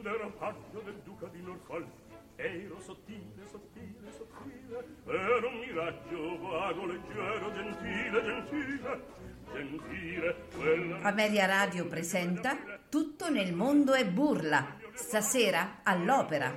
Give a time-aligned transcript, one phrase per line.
[0.00, 1.86] quando ero paggio del duca di Norfolk
[2.36, 9.02] ero sottile, sottile, sottile ero un miraggio vago, leggero, gentile, gentile
[9.52, 12.56] gentile quella Ameria Radio presenta
[12.88, 16.54] Tutto nel mondo è burla, stasera all'opera,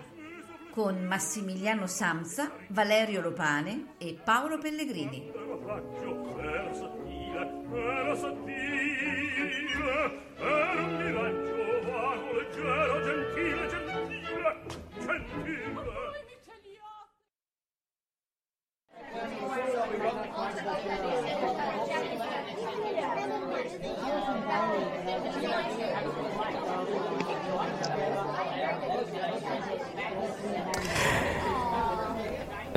[0.70, 5.32] con Massimiliano Samsa, Valerio Lopane e Paolo Pellegrini.
[5.34, 9.50] ero sottile ero sottile
[10.38, 11.51] ero un miraggio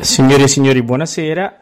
[0.04, 1.60] Signore e signori, buonasera.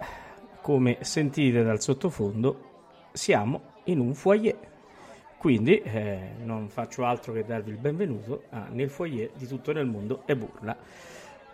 [0.61, 2.71] Come sentite dal sottofondo,
[3.13, 4.57] siamo in un foyer.
[5.39, 9.87] Quindi eh, non faccio altro che darvi il benvenuto a- nel foyer di tutto nel
[9.87, 10.77] mondo e burla.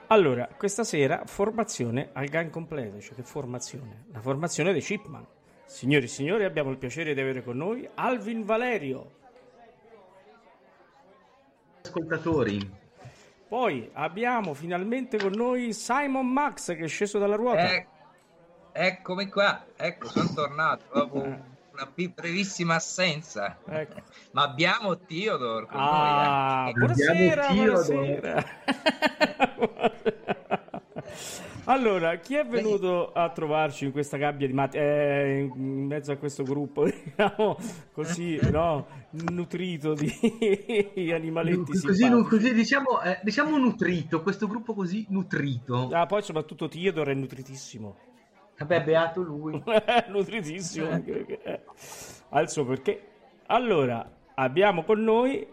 [0.06, 4.04] Allora, questa sera formazione al gang completo, cioè che formazione?
[4.10, 5.26] La formazione dei Chipman.
[5.66, 9.10] Signori e signori, abbiamo il piacere di avere con noi Alvin Valerio.
[11.82, 12.86] ascoltatori.
[13.48, 17.70] Poi abbiamo finalmente con noi Simon Max che è sceso dalla ruota.
[17.72, 17.86] Eh,
[18.72, 23.56] eccomi qua, ecco, sono tornato dopo una pi- brevissima assenza.
[23.66, 24.02] Ecco.
[24.32, 26.70] Ma abbiamo Theodore con Ah, noi.
[26.70, 26.72] eh.
[26.74, 28.44] buonasera, Abbiamo buonasera.
[31.68, 36.16] allora, chi è venuto a trovarci in questa gabbia di matti, eh, in mezzo a
[36.16, 37.58] questo gruppo, diciamo,
[37.92, 40.10] così, no, nutrito di
[41.12, 45.90] animaletti Così, così diciamo, eh, diciamo nutrito, questo gruppo così nutrito.
[45.92, 47.96] Ah, poi soprattutto Theodore è nutritissimo.
[48.56, 49.62] Vabbè, beato lui.
[50.08, 51.62] nutritissimo perché
[52.30, 53.02] eh, suo perché.
[53.46, 55.46] Allora, abbiamo con noi,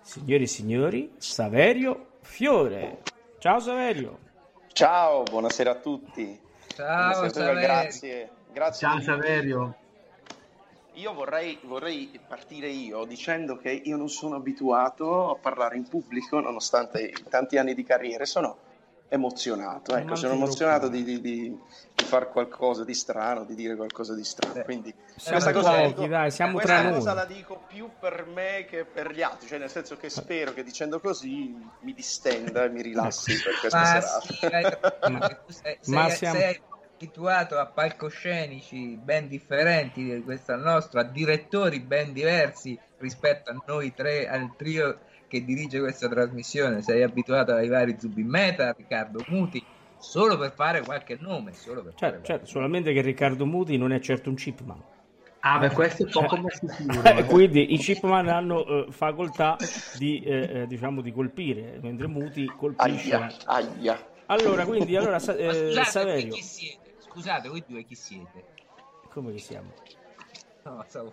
[0.00, 3.02] signori e signori, Saverio Fiore.
[3.38, 4.23] Ciao Saverio.
[4.74, 6.36] Ciao, buonasera a tutti.
[6.66, 7.60] Ciao, Buonasera, Saverio.
[7.60, 8.30] grazie.
[8.52, 8.88] Grazie.
[8.88, 9.74] Ciao Saverio.
[10.94, 16.40] Io vorrei, vorrei partire io dicendo che io non sono abituato a parlare in pubblico
[16.40, 18.24] nonostante i tanti anni di carriera.
[18.24, 18.56] Sono
[19.14, 21.56] emozionato, ecco, sono emozionato di, di, di,
[21.94, 24.54] di fare qualcosa di strano, di dire qualcosa di strano.
[24.54, 27.14] Beh, Quindi siamo questa cosa, pochi, la dico- dai, siamo questa tra cosa noi.
[27.14, 30.62] la dico più per me che per gli altri, cioè nel senso che spero che
[30.62, 34.20] dicendo così mi distenda e mi rilassi per questa Ma serata.
[34.20, 36.62] sì, hai ragione, Ma- tu sei, ma sei- siamo- sei
[36.96, 43.62] abituato a palcoscenici ben differenti di questo al nostro, a direttori ben diversi rispetto a
[43.66, 45.00] noi tre, al trio
[45.34, 46.80] che dirige questa trasmissione.
[46.82, 49.62] Sei abituato ai vari Zubimeta, a Riccardo Muti,
[49.98, 53.92] solo per fare qualche nome, solo per fare Certo, certo, solamente che Riccardo Muti non
[53.92, 54.80] è certo un chipman.
[55.40, 57.02] Ah, beh, questo è poco ma sicuro.
[57.02, 59.56] Eh, Quindi i chipman hanno eh, facoltà
[59.98, 63.14] di, eh, eh, diciamo, di colpire, mentre Muti colpisce.
[63.14, 64.06] Aia, aia.
[64.26, 66.94] Allora, quindi, allora, eh, scusate, voi Saverio, chi siete?
[66.98, 68.52] Scusate, voi due chi siete?
[69.10, 69.72] come che siamo?
[70.64, 71.12] No, stavo-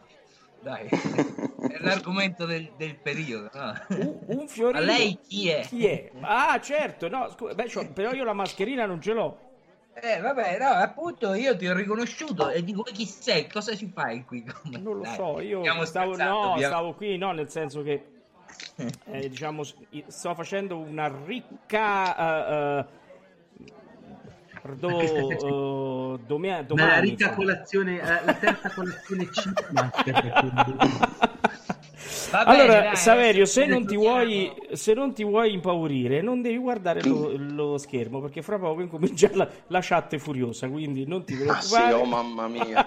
[0.61, 0.87] Dai,
[1.67, 3.73] è l'argomento del, del periodo, no?
[3.97, 4.79] Un, un fiorino.
[4.79, 5.61] Ma lei chi è?
[5.61, 6.11] Chi è?
[6.21, 9.49] Ah, certo, no, scusa, beh, c'ho- però io la mascherina non ce l'ho.
[9.93, 14.23] Eh, vabbè, no, appunto io ti ho riconosciuto e dico chi sei, cosa ci fai
[14.23, 14.43] qui?
[14.43, 18.05] Come- Non lo Dai, so, io stavo, no, abbiamo- stavo qui, no, nel senso che
[19.05, 19.63] eh, diciamo,
[20.07, 22.85] sto facendo una ricca eh, eh,
[24.75, 27.35] do, eh, domia- Ma domani, la ricca insomma.
[27.35, 29.29] colazione, eh, la terza colazione
[30.73, 30.99] bene,
[32.33, 37.31] Allora, dai, Saverio, se non, vuoi, se non ti vuoi impaurire, non devi guardare lo,
[37.35, 40.67] lo schermo perché fra poco incomincia la, la chat è furiosa.
[40.69, 41.93] Quindi non ti Ah sì, preoccupare.
[41.93, 42.85] oh mamma mia.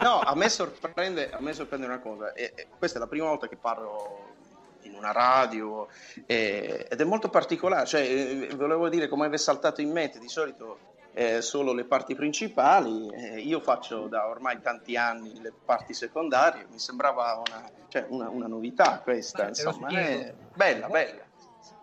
[0.00, 3.26] No, a me sorprende, a me sorprende una cosa, e- e questa è la prima
[3.28, 4.29] volta che parlo
[5.00, 5.88] una radio
[6.26, 10.28] e- ed è molto particolare, cioè eh, volevo dire come avesse saltato in mente, di
[10.28, 10.78] solito
[11.12, 16.66] eh, solo le parti principali, eh, io faccio da ormai tanti anni le parti secondarie,
[16.70, 21.28] mi sembrava una, cioè, una, una novità questa, insomma, è bella, bella.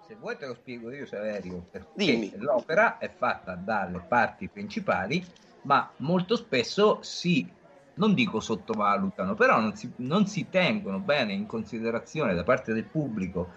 [0.05, 2.31] Se vuoi te lo spiego io, Saverio, perché Dimmi.
[2.37, 5.25] l'opera è fatta dalle parti principali,
[5.63, 7.45] ma molto spesso si,
[7.97, 12.85] non dico sottovalutano, però non si, non si tengono bene in considerazione da parte del
[12.85, 13.53] pubblico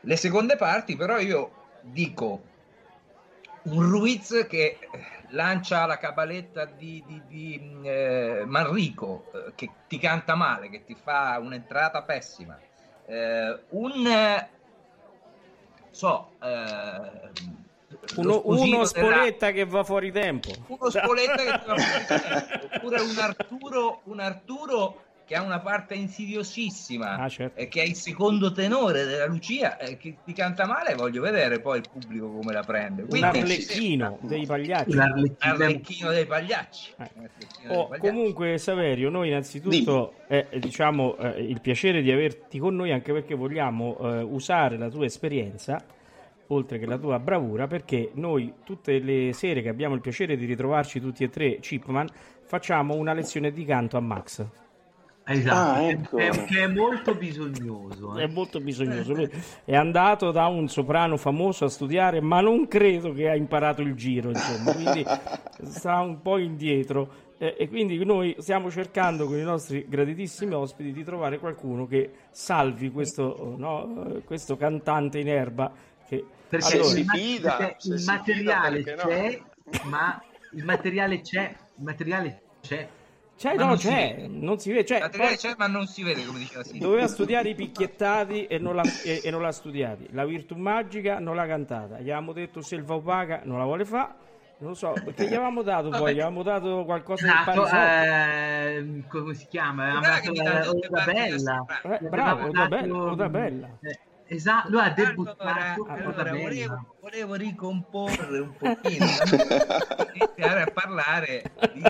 [0.00, 1.50] le seconde parti, però io
[1.80, 2.42] dico
[3.64, 5.00] un Ruiz che eh,
[5.30, 10.94] lancia la cabaletta di, di- di, eh, Manrico, eh, che ti canta male, che ti
[10.94, 12.60] fa un'entrata pessima,
[13.06, 14.50] eh, un eh,
[15.90, 16.36] so
[18.00, 20.50] eh, Uno, uno della- spoletta che va fuori tempo.
[20.66, 25.94] uno spoletta che va fuori tempo, oppure un Arturo un Arturo che ha una parte
[25.94, 27.58] insidiosissima, Ah, certo.
[27.58, 31.60] e che è il secondo tenore della Lucia, e che ti canta male, voglio vedere
[31.60, 33.02] poi il pubblico come la prende.
[33.02, 34.90] Un Quindi- arlecchino dei pagliacci.
[34.90, 35.52] Un arlecchino.
[35.54, 36.92] Arlecchino dei pagliacci.
[36.98, 37.10] Eh.
[37.66, 42.92] Dei Oh, comunque Saverio, noi innanzitutto eh, diciamo eh, il piacere di averti con noi
[42.92, 45.82] anche perché vogliamo eh, usare la tua esperienza
[46.48, 50.44] oltre che la tua bravura perché noi tutte le sere che abbiamo il piacere di
[50.44, 52.06] ritrovarci tutti e tre Chipman
[52.44, 54.46] facciamo una lezione di canto a Max.
[55.26, 56.44] Esatto, Ah, che- ecco.
[56.44, 58.14] che è molto bisognoso.
[58.14, 58.28] È eh.
[58.28, 59.14] molto bisognoso.
[59.14, 59.30] Lui
[59.64, 63.94] è andato da un soprano famoso a studiare, ma non credo che ha imparato il
[63.94, 65.02] giro, insomma, quindi
[65.64, 67.22] sta un po' indietro.
[67.38, 72.10] Eh, e quindi noi stiamo cercando con i nostri graditissimi ospiti di trovare qualcuno che
[72.30, 75.72] salvi questo, no, questo cantante in erba.
[76.06, 76.24] Che...
[76.48, 79.14] Perché Allora, si il, fida, perché il si materiale fida, perché no?
[79.14, 82.88] c'è, ma il materiale c'è, il materiale c'è.
[83.36, 84.28] c'è, Ma no, non si c'è, vede.
[84.28, 84.84] non si vede.
[84.84, 86.86] Cioè, Il materiale poi- c'è, ma non si vede, come diceva Silvio.
[86.88, 90.06] Doveva studiare i picchiettati e non, l'ha, e, e non l'ha studiati.
[90.12, 91.96] La virtù magica non l'ha cantata.
[91.98, 94.22] Gli avevamo detto selva opaca non la vuole fare.
[94.56, 97.76] Non lo so, perché gli avevamo dato poi, gli avevamo dato qualcosa Esatto, parisotto.
[97.76, 99.98] eh, come si chiama?
[100.20, 101.64] Che dato la Bella.
[101.82, 103.68] Eh, bravo, Aveva Oda dato- Bella, Oda Bella.
[103.82, 103.98] eh,
[104.34, 106.38] esatto, lui ha Allora, debuttato allora, Bella.
[106.42, 109.06] volevo, volevo ricomporre un pochino
[110.14, 111.82] iniziare a parlare di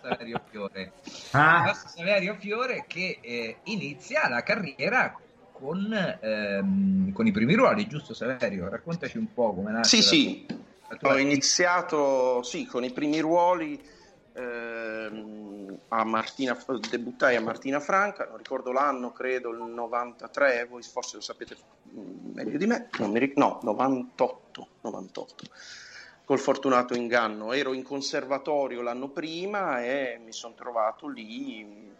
[0.00, 0.92] Saverio Fiore
[1.32, 5.20] Ah, nostro Saverio Fiore che eh, inizia la carriera
[5.50, 8.68] con, ehm, con i primi ruoli, giusto Saverio?
[8.68, 10.46] Raccontaci un po' come nasce Sì, la- sì,
[10.88, 13.82] la tua- ho iniziato sì, con i primi ruoli
[14.38, 16.56] ehm, a Martina,
[16.88, 21.56] debuttai a Martina Franca, non ricordo l'anno, credo il 93, voi forse lo sapete
[21.90, 25.44] mm, meglio di me, ric- no, 98, 98.
[26.24, 31.90] Col fortunato inganno, ero in conservatorio l'anno prima e mi sono trovato lì,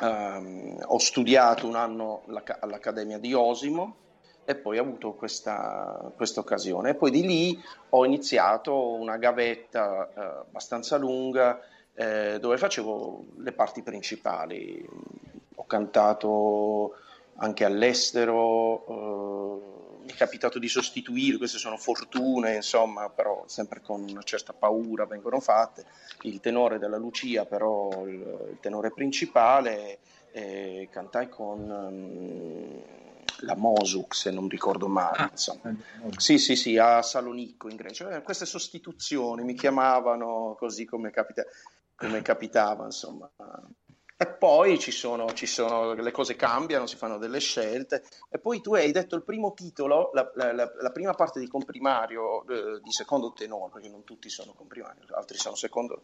[0.00, 4.08] ehm, ho studiato un anno all'Ac- all'Accademia di Osimo
[4.50, 6.90] e poi ho avuto questa occasione.
[6.90, 11.60] E poi di lì ho iniziato una gavetta eh, abbastanza lunga
[11.94, 14.84] eh, dove facevo le parti principali.
[15.54, 16.96] Ho cantato
[17.36, 24.02] anche all'estero, eh, mi è capitato di sostituire, queste sono fortune, insomma, però sempre con
[24.02, 25.84] una certa paura vengono fatte.
[26.22, 29.98] Il tenore della Lucia, però il, il tenore principale,
[30.90, 32.99] cantai con ehm,
[33.40, 35.16] la Mosuk, se non ricordo male.
[35.16, 35.74] Ah, insomma.
[36.16, 38.10] Sì, sì, sì, a Salonicco in Grecia.
[38.16, 41.44] Eh, queste sostituzioni mi chiamavano così come, capita-
[41.94, 43.30] come capitava, insomma.
[44.16, 48.04] E poi ci sono, ci sono, le cose cambiano, si fanno delle scelte.
[48.28, 51.48] E poi tu hai detto il primo titolo, la, la- la- la prima parte di
[51.48, 56.02] comprimario eh, di secondo tenore, perché non tutti sono comprimario, altri sono secondo,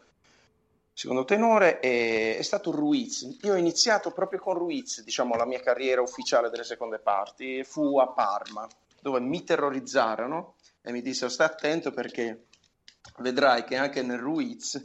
[0.96, 3.36] secondo tenore, e- è stato Ruiz.
[3.42, 7.98] Io ho iniziato proprio con Ruiz, diciamo, la mia carriera ufficiale delle seconde parti, fu
[7.98, 8.66] a Parma,
[9.02, 12.46] dove mi terrorizzarono e mi dissero stai attento perché
[13.18, 14.82] vedrai che anche nel Ruiz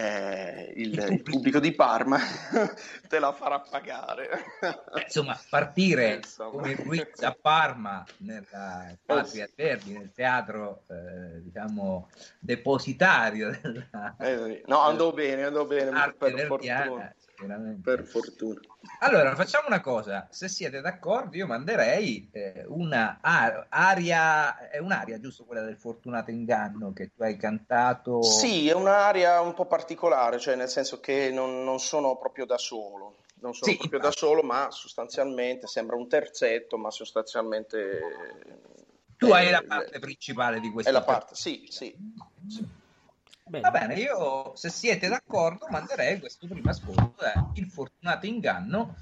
[0.00, 2.20] eh, il, il pubblico di Parma
[3.08, 4.28] te la farà pagare.
[4.60, 6.50] Eh, insomma, partire Insomma.
[6.50, 12.08] come Ruiz a Parma, nella Patria Verdi, nel teatro, eh, diciamo,
[12.38, 17.14] depositario della Eh, no, andò bene, andò bene, per verdiana, fortuna.
[17.38, 17.80] Sicuramente.
[17.82, 18.60] Per fortuna.
[19.00, 25.44] Allora, facciamo una cosa, se siete d'accordo, io manderei eh, una aria, è un'aria, giusto
[25.44, 28.22] quella del fortunato inganno che tu hai cantato?
[28.22, 32.58] Sì, è un'area un po' particolare, cioè nel senso che non, non sono proprio da
[32.58, 38.00] solo, non sono Sì, proprio da solo, ma sostanzialmente sembra un terzetto, ma sostanzialmente
[39.16, 41.94] Tu eh, hai la parte principale di questo È la parte, sì, sì.
[43.48, 43.62] Bene.
[43.62, 48.96] Va bene, io se siete d'accordo manderei questo primo ascolto, eh, Il fortunato inganno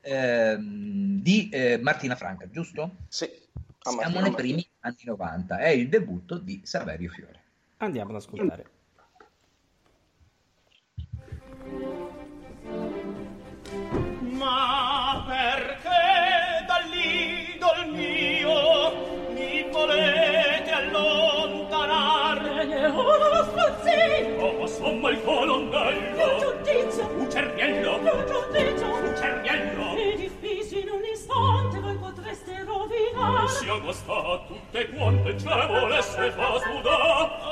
[0.00, 2.96] ehm, di eh, Martina Franca, giusto?
[3.08, 3.28] sì.
[3.84, 7.42] Siamo nei primi anni 90, è il debutto di Saverio Fiore.
[7.78, 8.81] Andiamo ad ascoltare.
[33.72, 37.51] siamo sta tutte quante ce la volesse fa sudà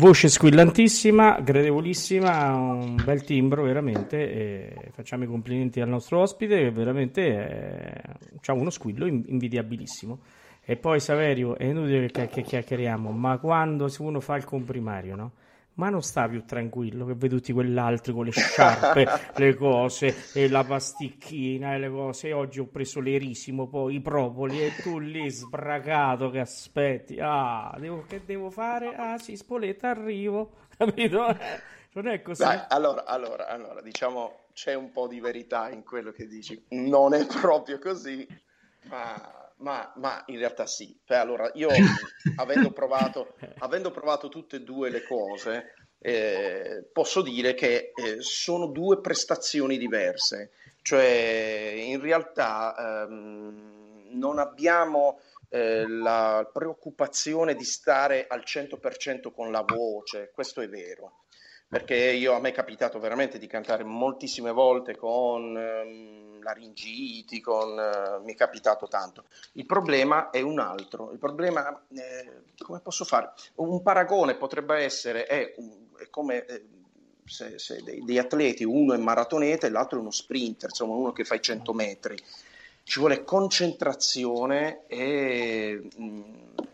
[0.00, 4.74] Voce squillantissima, gradevolissima, un bel timbro veramente.
[4.92, 8.02] Facciamo i complimenti al nostro ospite che veramente
[8.42, 10.18] ha uno squillo invidiabilissimo.
[10.64, 15.32] E poi Saverio, è inutile che chiacchieriamo, ma quando uno fa il comprimario, no?
[15.80, 19.06] Ma non sta più tranquillo che vedi tutti quell'altro con le sciarpe,
[19.36, 22.28] le cose e la pasticchina e le cose.
[22.28, 27.16] E oggi ho preso l'erissimo, poi i propoli e tu lì sbracato che aspetti.
[27.18, 28.94] Ah, devo, che devo fare?
[28.94, 30.50] Ah, sì, Spoletta, arrivo.
[30.76, 31.34] Capito?
[31.92, 32.42] Non è così.
[32.42, 36.62] Dai, allora, allora, allora, diciamo c'è un po' di verità in quello che dici.
[36.68, 38.26] Non è proprio così,
[38.90, 40.96] ma ma, ma, in realtà sì.
[41.06, 41.68] Beh, allora, io
[42.36, 48.66] avendo provato, avendo provato tutte e due le cose, eh, posso dire che eh, sono
[48.66, 50.52] due prestazioni diverse.
[50.82, 59.62] Cioè, in realtà ehm, non abbiamo eh, la preoccupazione di stare al 100% con la
[59.62, 61.24] voce, questo è vero
[61.70, 67.78] perché io, a me è capitato veramente di cantare moltissime volte con ehm, laringiti, con,
[67.78, 69.26] eh, mi è capitato tanto.
[69.52, 73.34] Il problema è un altro, il problema, eh, come posso fare?
[73.54, 75.54] Un paragone potrebbe essere, è,
[75.96, 76.44] è come...
[76.44, 76.64] Eh,
[77.24, 81.12] se, se dei, dei, atleti, uno è maratoneta e l'altro è uno sprinter, insomma uno
[81.12, 82.16] che fa i 100 metri.
[82.82, 86.22] Ci vuole concentrazione e, mm,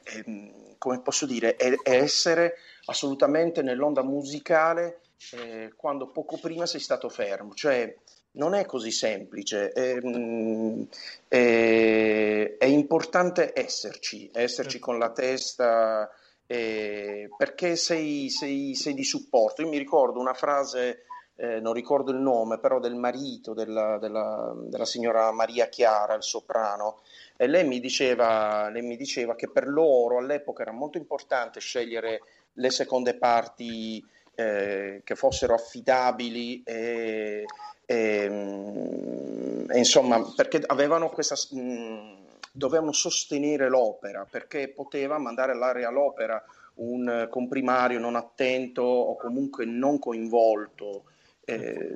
[0.02, 5.00] e come posso dire, è, è essere assolutamente nell'onda musicale
[5.32, 7.94] eh, quando poco prima sei stato fermo, cioè
[8.32, 10.86] non è così semplice, è, ehm,
[11.26, 16.10] è, è importante esserci, esserci con la testa,
[16.46, 19.62] eh, perché sei, sei, sei, di supporto.
[19.62, 21.04] Io mi ricordo una frase,
[21.36, 26.22] eh, non ricordo il nome, però del marito della, della, della signora Maria Chiara, il
[26.22, 27.00] soprano,
[27.36, 32.20] e lei mi, diceva, lei mi diceva che per loro all'epoca era molto importante scegliere
[32.56, 37.44] le seconde parti eh, che fossero affidabili e,
[37.84, 42.14] e, mm, e, insomma perché avevano questa mh, mm,
[42.52, 46.42] dovevano sostenere l'opera perché poteva mandare all'area l'opera
[46.76, 51.04] un comprimario non attento o comunque non coinvolto.
[51.48, 51.92] Eh,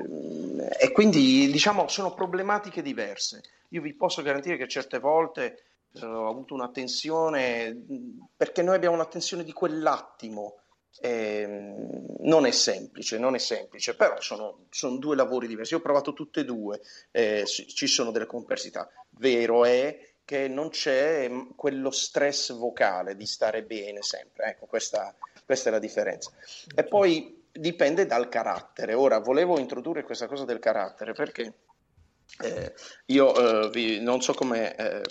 [0.79, 3.43] e quindi diciamo sono problematiche diverse.
[3.71, 5.63] Io vi posso garantire che certe volte eh,
[6.01, 7.77] ho avuto una tensione
[8.37, 10.57] perché noi abbiamo una tensione di quell'attimo.
[11.03, 11.47] Eh,
[12.21, 15.73] non è semplice, non è semplice, però sono, sono, due lavori diversi.
[15.73, 16.81] Io ho provato tutte e due,
[17.11, 18.91] eh, ci sono delle complessità.
[19.11, 24.51] Vero è che non c'è mm, quello stress vocale di stare bene sempre.
[24.51, 26.31] Ecco, questa, questa è la differenza.
[26.75, 28.95] E poi dipende dal carattere.
[28.95, 31.53] Ora, volevo introdurre questa cosa del carattere perché
[32.43, 32.73] eh,
[33.07, 35.03] io eh, vi, non so come eh,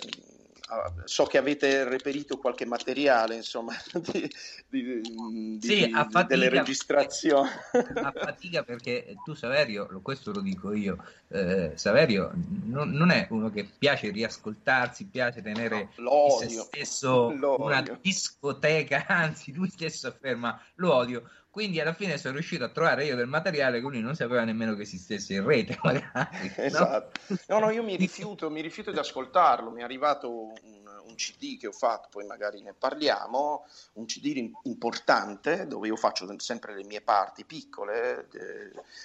[1.04, 3.74] so che avete reperito qualche materiale, insomma,
[4.10, 4.30] di,
[4.68, 7.48] di, di, sì, fatica, delle registrazioni.
[7.94, 12.32] A fatica perché tu, Saverio, questo lo dico io, eh, Saverio
[12.64, 17.64] non, non, è uno che piace riascoltarsi, piace tenere no, se stesso l'odio.
[17.64, 23.16] una discoteca, anzi lui stesso afferma l'odio quindi alla fine sono riuscito a trovare io
[23.16, 27.20] del materiale che lui non sapeva nemmeno che esistesse in rete magari, esatto.
[27.48, 27.58] no?
[27.58, 29.70] no io mi rifiuto mi rifiuto di ascoltarlo.
[29.70, 33.66] Mi è arrivato un, un, CD che ho fatto poi magari ne parliamo.
[33.94, 38.28] Un CD importante dove io faccio sempre le mie parti piccole.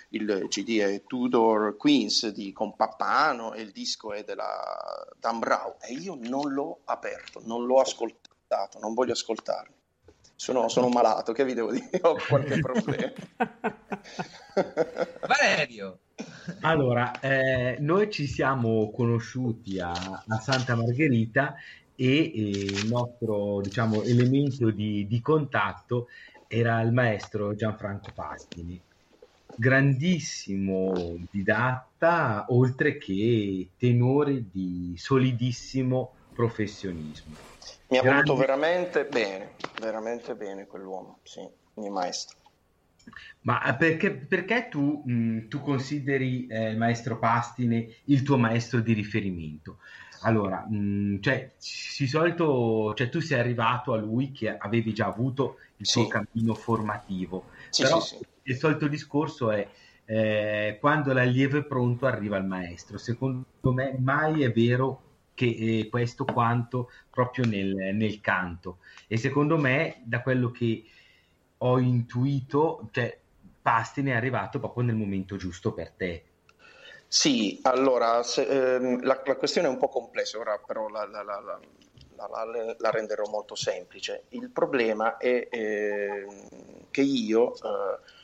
[0.10, 5.78] Il CD è Tudor Queens di Compappano e il disco è della Dan Brown.
[5.82, 9.74] E io non l'ho aperto non l'ho ascoltato non voglio ascoltarlo
[10.36, 11.90] sono, sono malato, che vi devo dire?
[12.04, 13.12] Ho qualche problema.
[15.28, 16.00] Valerio!
[16.62, 21.56] Allora, eh, noi ci siamo conosciuti a, a Santa Margherita
[21.96, 26.08] e, e, il nostro diciamo, elemento di, di, contatto
[26.48, 28.80] era il maestro Gianfranco Pastini,
[29.56, 37.36] grandissimo didatta, oltre che tenore di solidissimo professionismo.
[37.88, 38.24] Mi ha Grande...
[38.24, 42.38] voluto veramente bene, veramente bene quell'uomo, sì, il mio maestro.
[43.42, 48.94] Ma perché, perché tu, mh, tu, consideri eh, il maestro Pastine il tuo maestro di
[48.94, 49.78] riferimento?
[50.22, 55.86] Allora, mh, cioè, solito cioè, tu sei arrivato a lui che avevi già avuto il
[55.86, 58.26] suo cammino formativo, sì, però sì, sì.
[58.44, 59.68] il solito discorso è
[60.06, 62.98] eh, quando l'allievo è pronto arriva il maestro.
[62.98, 65.02] Secondo me mai è vero
[65.36, 68.80] che eh, questo quanto proprio nel, nel, canto.
[69.08, 70.84] E secondo me, da quello che
[71.60, 73.20] ho intuito, cioè,
[73.62, 76.24] Pastine è arrivato proprio nel momento giusto per te.
[77.08, 81.24] Sì, allora, se, ehm, la, la, questione è un po' complessa, ora però la, la,
[82.78, 84.24] la renderò molto semplice.
[84.30, 86.26] Il problema è eh,
[86.90, 87.54] che io...
[87.54, 88.15] Eh,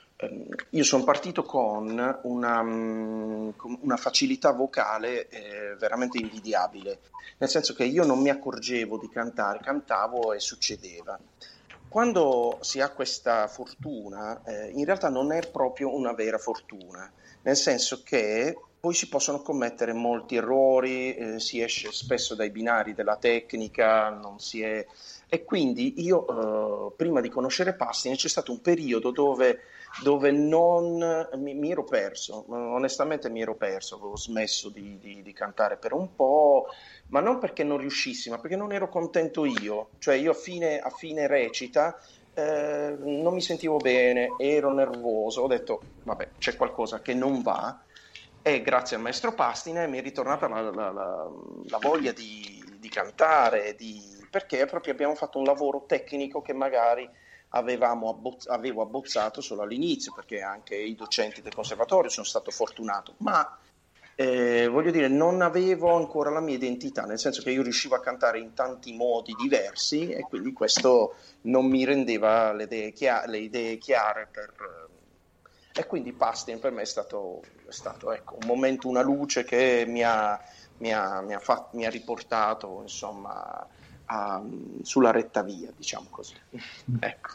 [0.69, 3.49] io sono partito con una, mm,
[3.81, 6.99] una facilità vocale eh, veramente invidiabile,
[7.37, 11.19] nel senso che io non mi accorgevo di cantare, cantavo e succedeva.
[11.87, 17.57] Quando si ha questa fortuna, eh, in realtà non è proprio una vera fortuna, nel
[17.57, 23.17] senso che poi si possono commettere molti errori, eh, si esce spesso dai binari della
[23.17, 24.85] tecnica, non si è...
[25.33, 29.61] e quindi io, eh, prima di conoscere Pastine, c'è stato un periodo dove
[30.03, 35.33] dove non mi, mi, ero perso, onestamente mi ero perso, avevo smesso di, di, di,
[35.33, 36.67] cantare per un po',
[37.07, 40.79] ma non perché non riuscissi, ma perché non ero contento io, cioè io a fine,
[40.79, 41.97] a fine recita
[42.33, 47.81] eh, non mi sentivo bene, ero nervoso, ho detto vabbè c'è qualcosa che non va.
[48.43, 51.29] E grazie al maestro Pastine mi è ritornata la, la, la,
[51.67, 53.75] la voglia di, di cantare,
[54.31, 57.07] perché proprio abbiamo fatto un lavoro tecnico che magari
[57.49, 63.59] abbozz- avevo abbozzato solo all'inizio, perché anche i docenti del conservatorio sono stato fortunato, ma
[64.15, 67.99] eh, voglio dire, non avevo ancora la mia identità, nel senso che io riuscivo a
[67.99, 73.39] cantare in tanti modi diversi e quindi questo non mi rendeva le idee, chia- le
[73.39, 74.89] idee chiare per...
[75.73, 79.85] E quindi Pastin per me è stato, è stato ecco, un momento, una luce che
[79.87, 80.39] mi ha,
[80.77, 83.65] mi ha, mi ha, fatto, mi ha riportato insomma,
[84.11, 84.43] a,
[84.81, 86.35] sulla retta via, diciamo così.
[86.99, 87.29] ecco.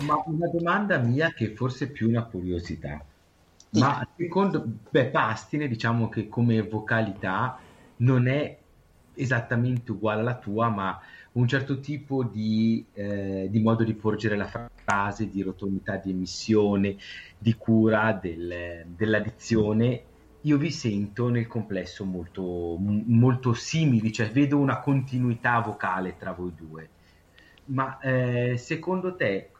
[0.00, 3.04] Ma una domanda mia che forse è più una curiosità.
[3.70, 7.58] Ma secondo beh, Pastine, diciamo che come vocalità
[7.96, 8.58] non è
[9.14, 11.00] esattamente uguale alla tua, ma
[11.32, 14.50] un certo tipo di, eh, di modo di porgere la
[14.84, 16.96] frase, di rotondità di emissione,
[17.38, 20.04] di cura del, della dizione,
[20.42, 26.52] io vi sento nel complesso molto, molto simili, cioè vedo una continuità vocale tra voi
[26.54, 26.88] due.
[27.66, 29.50] Ma eh, secondo te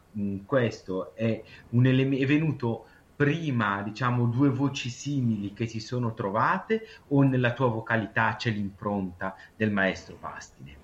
[0.45, 6.85] questo è, un elem- è venuto prima, diciamo, due voci simili che si sono trovate
[7.09, 10.77] o nella tua vocalità c'è l'impronta del maestro Pastine?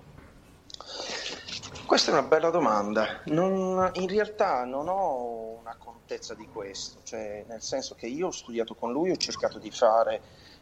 [1.90, 3.18] Questa è una bella domanda.
[3.24, 8.30] Non, in realtà non ho una contezza di questo, cioè, nel senso che io ho
[8.30, 10.20] studiato con lui, ho cercato di fare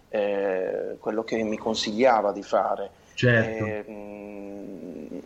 [0.09, 2.91] eh, quello che mi consigliava di fare.
[3.13, 3.63] Certo.
[3.63, 5.23] Eh, mh,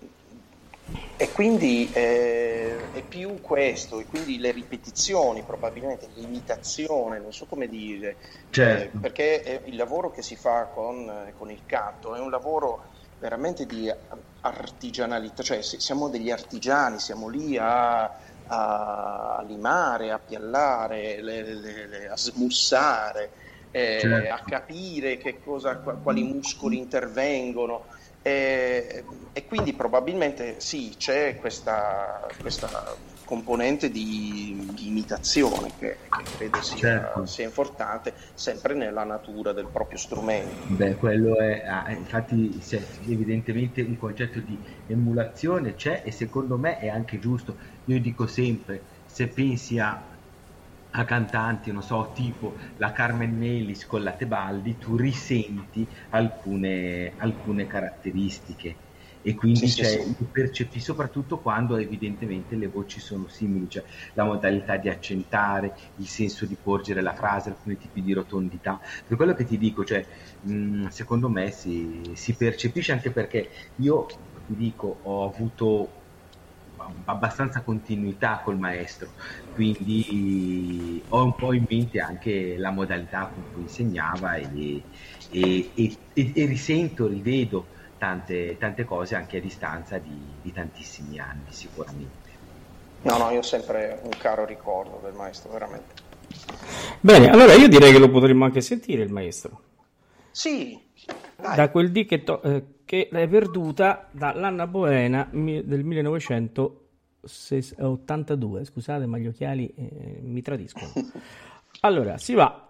[1.19, 7.69] e quindi eh, è più questo, e quindi le ripetizioni, probabilmente l'imitazione, non so come
[7.69, 8.17] dire,
[8.51, 8.97] certo.
[8.97, 12.91] eh, perché il lavoro che si fa con, eh, con, il canto è un lavoro
[13.21, 13.89] veramente di
[14.43, 18.03] artigianalità, cioè siamo degli artigiani, siamo lì a,
[18.47, 23.31] a, limare, a piallare, le, le, le, a smussare,
[23.71, 24.33] eh, certo.
[24.33, 27.85] a capire che cosa, quali muscoli intervengono
[28.25, 32.69] E, e quindi probabilmente sì, c'è questa, questa
[33.33, 37.25] componente di, di imitazione che, che credo sia, Certo.
[37.25, 40.61] sia importante, sempre nella natura del proprio strumento.
[40.65, 46.79] Beh, quello è, ah, infatti c'è evidentemente un concetto di emulazione c'è e secondo me
[46.79, 47.59] è anche giusto.
[47.85, 50.19] Io dico sempre, se pensi a,
[50.91, 57.67] a cantanti, non so, tipo la Carmen Melis con la Tebaldi, tu risenti alcune, alcune
[57.67, 58.79] caratteristiche
[59.23, 60.15] e quindi Sì, c'è- sì.
[60.19, 66.07] lo percepi soprattutto quando evidentemente le voci sono simili, cioè la modalità di accentare, il
[66.09, 68.81] senso di porgere la frase, alcuni tipi di rotondità.
[69.07, 70.07] Per quello che ti dico, cioè,
[70.41, 74.07] mh, secondo me si, si percepisce anche perché io
[74.45, 75.97] ti dico, ho avuto
[77.05, 79.13] abbastanza continuità col maestro,
[79.53, 84.85] quindi ho un po' in mente anche la modalità con cui insegnava e-
[85.29, 85.73] e-
[86.13, 87.69] e- e risento, rivedo
[88.03, 92.31] tante, tante cose anche a distanza di, di tantissimi anni sicuramente.
[93.03, 95.95] No, no, io ho sempre un caro ricordo del maestro, veramente.
[96.99, 99.61] Bene, allora io direi che lo potremmo anche sentire il maestro.
[100.33, 100.77] Sì,
[101.37, 101.55] dai.
[101.55, 108.65] Da quel dì che, to- eh, che l'hai perduta dall'Anna Boena mi- del 1982.
[108.65, 110.91] Scusate, ma gli occhiali eh, mi tradiscono.
[111.85, 112.69] Allora, si va.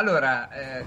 [0.00, 0.86] Allora, eh,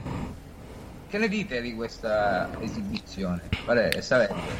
[1.07, 3.47] che ne dite di questa esibizione?
[3.63, 4.57] Vale, Saverio.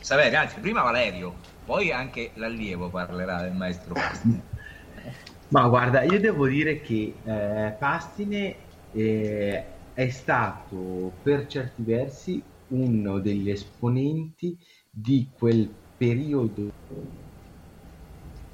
[0.00, 4.48] Saverio, anzi, prima Valerio, poi anche l'allievo parlerà del maestro Pastine.
[5.50, 8.56] Ma guarda, io devo dire che eh, Pastine
[8.90, 14.58] eh, è stato per certi versi uno degli esponenti
[14.90, 16.70] di quel periodo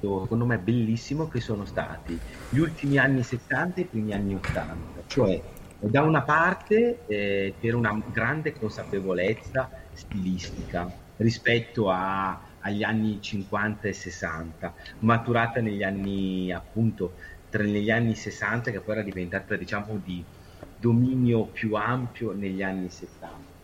[0.01, 4.90] secondo me bellissimo che sono stati gli ultimi anni 70 e i primi anni 80
[5.11, 5.43] cioè
[5.77, 13.93] da una parte eh, per una grande consapevolezza stilistica rispetto a, agli anni 50 e
[13.93, 17.17] 60 maturata negli anni appunto
[17.49, 20.25] tra, negli anni 60 che poi era diventata diciamo di
[20.73, 23.59] dominio più ampio negli anni 70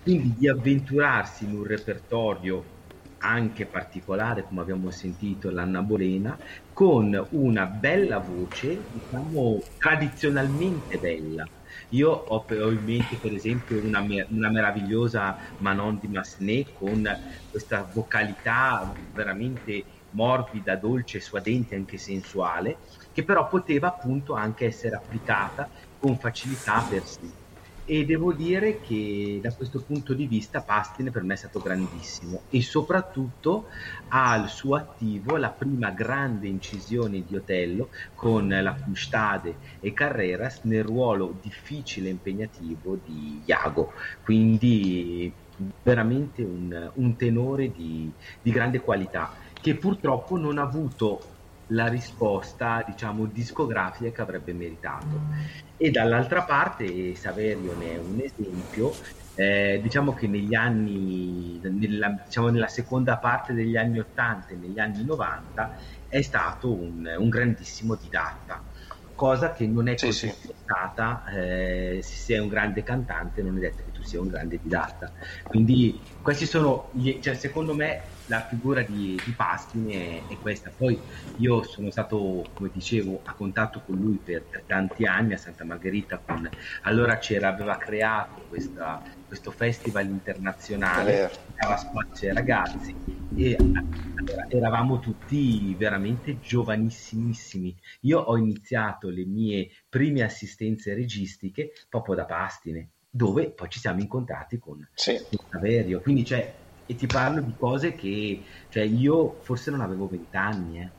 [0.00, 2.75] quindi di avventurarsi in un repertorio
[3.18, 6.38] anche particolare, come abbiamo sentito, l'Anna Bolena,
[6.72, 11.44] con una bella voce, diciamo, tradizionalmente bella.
[11.90, 17.02] Io ho, in mente, per esempio, una, una meravigliosa Manon di Massenet con
[17.48, 22.78] questa vocalità veramente morbida, dolce, suadente, anche sensuale,
[23.12, 27.34] che però poteva appunto anche essere applicata con facilità per sì
[27.88, 32.42] e devo dire che da questo punto di vista Pastine per me è stato grandissimo
[32.50, 33.68] e soprattutto
[34.08, 40.64] ha al suo attivo la prima grande incisione di Otello con la Custade e Carreras
[40.64, 43.92] nel ruolo difficile e impegnativo di Iago.
[44.20, 45.32] Quindi
[45.82, 51.35] veramente un, un tenore di, di grande qualità che purtroppo non ha avuto
[51.68, 55.20] la risposta, diciamo, discografica che avrebbe meritato.
[55.76, 58.92] E dall'altra parte, Saverio ne è un esempio,
[59.34, 64.78] eh, diciamo che negli anni, nella, diciamo nella seconda parte degli anni 80 e negli
[64.78, 65.76] anni 90
[66.08, 68.62] è stato un, un grandissimo didatta,
[69.16, 70.52] cosa che non è sì, così sì.
[70.62, 74.60] stata, eh, se sei un grande cantante non è detto che tu sia un grande
[74.62, 75.10] didatta.
[75.42, 80.70] Quindi questi sono, gli, cioè, secondo me, la figura di, di Pastini è, è, questa.
[80.76, 81.00] Poi
[81.36, 85.64] io sono stato, come dicevo, a contatto con lui per, per tanti anni a Santa
[85.64, 86.18] Margherita.
[86.18, 86.48] Con,
[86.82, 92.94] allora c'era, aveva creato questa, questo festival internazionale, dava spazio ai ragazzi
[93.36, 97.76] e allora, eravamo tutti veramente giovanissimissimi.
[98.02, 104.00] Io ho iniziato le mie prime assistenze registiche proprio da Pastine dove poi ci siamo
[104.00, 105.18] incontrati con, sì.
[105.34, 106.00] con Saverio.
[106.00, 106.52] Quindi, cioè,
[106.84, 110.80] e ti parlo di cose che cioè io forse non avevo vent'anni.
[110.80, 110.90] Eh.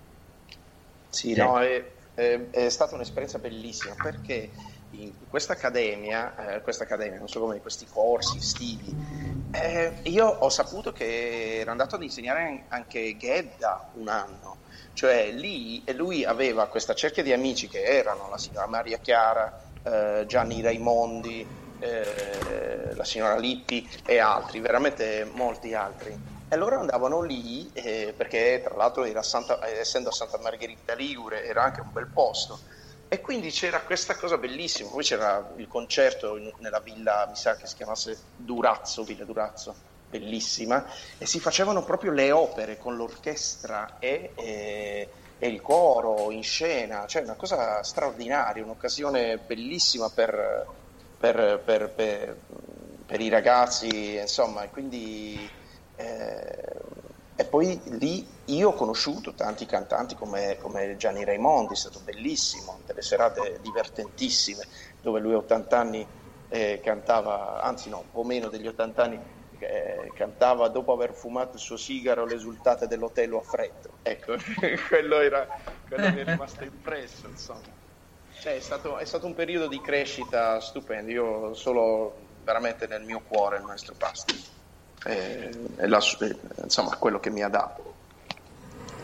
[1.10, 1.46] Sì, cioè.
[1.46, 4.50] no, è, è, è, stata un'esperienza bellissima perché
[4.92, 8.96] in questa accademia, eh, questa accademia, non so come, questi corsi estivi,
[9.52, 14.58] eh, io ho saputo che era andato ad insegnare anche Gedda un anno,
[14.94, 20.26] cioè lì lui aveva questa cerchia di amici che erano la signora Maria Chiara, eh,
[20.28, 21.46] Gianni Raimondi,
[21.80, 26.36] eh, la signora Lippi e altri, veramente molti altri.
[26.50, 31.64] E loro andavano lì eh, perché tra l'altro Santa, essendo a Santa Margherita Ligure era
[31.64, 32.60] anche un bel posto
[33.10, 37.56] e quindi c'era questa cosa bellissima, poi c'era il concerto in, nella villa, mi sa
[37.56, 39.74] che si chiamasse Durazzo, Villa Durazzo,
[40.10, 40.86] bellissima,
[41.18, 47.06] e si facevano proprio le opere con l'orchestra e, e, e il coro in scena,
[47.08, 50.66] cioè una cosa straordinaria, un'occasione bellissima per,
[51.18, 52.38] per, per,
[53.06, 55.50] per, i ragazzi, insomma, e quindi
[55.96, 56.64] eh,
[57.40, 62.80] e poi lì io ho conosciuto tanti cantanti come, come, Gianni Raimondi, è stato bellissimo,
[62.84, 64.66] delle serate divertentissime,
[65.00, 66.08] dove lui a 80 anni
[66.50, 69.20] eh, cantava, anzi no, un po' meno degli 80 anni,
[69.60, 74.00] eh, cantava dopo aver fumato il suo sigaro l'esultate dell'hotel a freddo.
[74.02, 74.34] Ecco,
[74.90, 75.48] quello, era,
[75.88, 77.72] quello mi è rimasto impresso, insomma.
[78.40, 83.22] Cioè, è, stato, è stato un periodo di crescita stupendo, io solo veramente nel mio
[83.22, 84.57] cuore il maestro Pasti,
[85.08, 86.00] è la,
[86.64, 87.96] insomma quello che mi ha dato.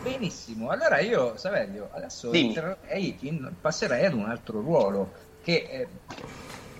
[0.02, 3.16] Benissimo, allora io Saverio adesso entrerei,
[3.58, 5.12] passerei ad un altro ruolo
[5.42, 5.88] che eh,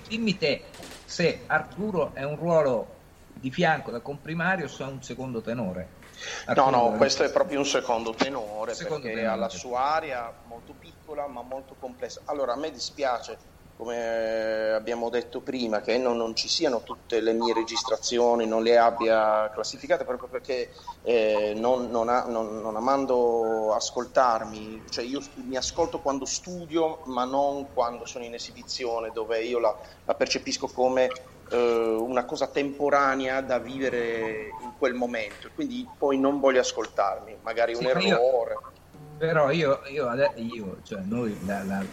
[0.06, 0.64] dimmi te
[1.06, 2.92] se Arturo è un ruolo
[3.32, 6.02] di fianco da comprimario o se è un secondo tenore.
[6.44, 9.34] Arturo, no, no, questo è proprio un secondo tenore secondo perché tenore.
[9.34, 12.20] ha la sua aria molto piccola ma molto complessa.
[12.26, 13.38] Allora, a me dispiace,
[13.76, 18.78] come abbiamo detto prima, che non, non ci siano tutte le mie registrazioni, non le
[18.78, 20.70] abbia classificate proprio perché
[21.02, 27.72] eh, non, non, ha, non, amando ascoltarmi, cioè io mi ascolto quando studio ma non
[27.72, 31.10] quando sono in esibizione dove io la, la percepisco come
[31.50, 37.74] eh, una cosa temporanea da vivere in quel momento, quindi poi non voglio ascoltarmi, magari
[37.74, 38.52] un sì, errore.
[38.52, 38.72] Io,
[39.18, 41.84] però io, io, io cioè noi la, la,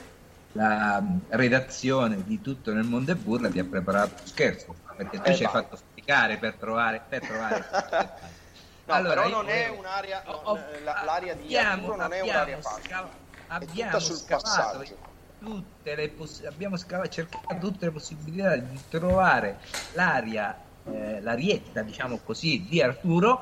[0.53, 5.29] la redazione di Tutto nel mondo è burla ti ha preparato uno scherzo, perché tu
[5.29, 5.59] Eh, ci hai va.
[5.61, 7.05] fatto spiegare per trovare...
[7.07, 7.65] Per trovare
[8.83, 12.59] No, però non è un'area, ho- no, la- l'area di abbiamo- Arturo non è un'area
[12.61, 12.83] facile.
[12.83, 14.97] scava- abbiamo sul scavato passaggio.
[15.37, 19.61] tutte le poss- abbiamo scava- cercato tutte le possibilità di trovare
[19.91, 23.41] l'aria, eh, l'arietta, diciamo così, di Arturo.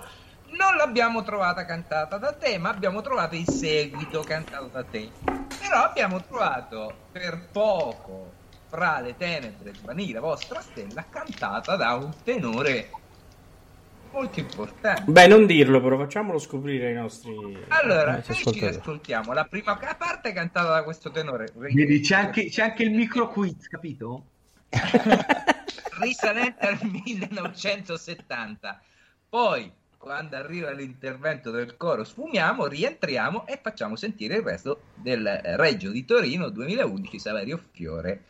[0.58, 5.10] Non l'abbiamo trovata cantata da te, ma abbiamo trovato il seguito cantato da te.
[5.24, 12.14] Però abbiamo trovato per poco fra le tenebre svanì la vostra stella cantata da un
[12.24, 12.90] tenore
[14.12, 15.12] molto importante.
[15.12, 17.34] Beh, non dirlo, però facciamolo scoprire ai nostri,
[17.70, 21.52] Allora, nostri noi ci ascoltiamo la prima parte cantata da questo tenore.
[21.56, 24.26] Vedi, c'è anche, c'è anche il micro quiz, capito?
[26.00, 28.82] risalente al 1970.
[29.30, 35.92] Poi, quando arriva l'intervento del coro, sfumiamo, rientriamo e facciamo sentire il resto del Reggio
[35.92, 38.24] di Torino 2011 Saverio Fiore.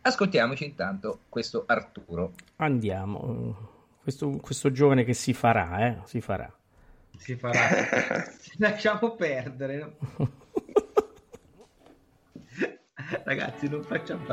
[0.00, 2.32] Ascoltiamoci intanto questo Arturo.
[2.56, 3.68] Andiamo.
[4.02, 5.98] Questo, questo giovane che si farà, eh?
[6.06, 6.50] Si farà.
[7.18, 7.68] Si farà.
[8.56, 9.96] Lasciamo perdere.
[13.24, 14.24] Ragazzi, non facciamo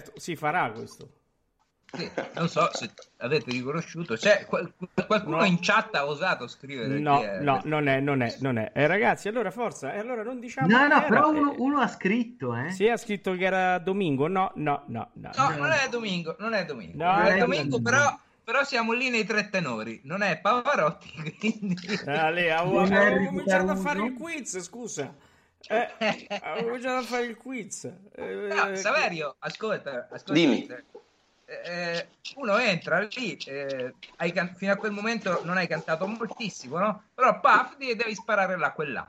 [0.00, 1.10] certo, si farà questo.
[1.96, 4.14] sì, non so se avete riconosciuto.
[4.16, 4.72] C'è qual-
[5.06, 5.44] qualcuno No.
[5.44, 8.70] in chat ha osato scrivere No, è no, non è, non è, non è.
[8.74, 11.38] Eh, ragazzi, allora forza, e allora non diciamo No, no, però eh.
[11.38, 12.70] uno, uno ha scritto, eh.
[12.72, 14.26] Sì, ha scritto che era Domingo.
[14.28, 15.30] No, no, no, no.
[15.36, 17.02] No, non è Domingo, non è Domingo.
[17.02, 17.82] No, non è è Domingo, Domingo.
[17.82, 20.00] però, però siamo lì nei tre tenori.
[20.04, 21.76] Non è Pavarotti, quindi...
[22.06, 25.14] Ah, lì, avevo, avevo cominciato a fare il quiz, scusa.
[25.68, 27.84] Eh, avevo cominciato a fare il quiz.
[28.14, 30.32] Eh, No, Saverio, ascolta, ascolta.
[30.32, 30.66] Dimmi.
[31.48, 36.78] Eh, uno entra lì, eh, hai can- fino a quel momento non hai cantato moltissimo,
[36.78, 37.04] no?
[37.14, 39.06] Però paf, devi, devi sparare là, quella.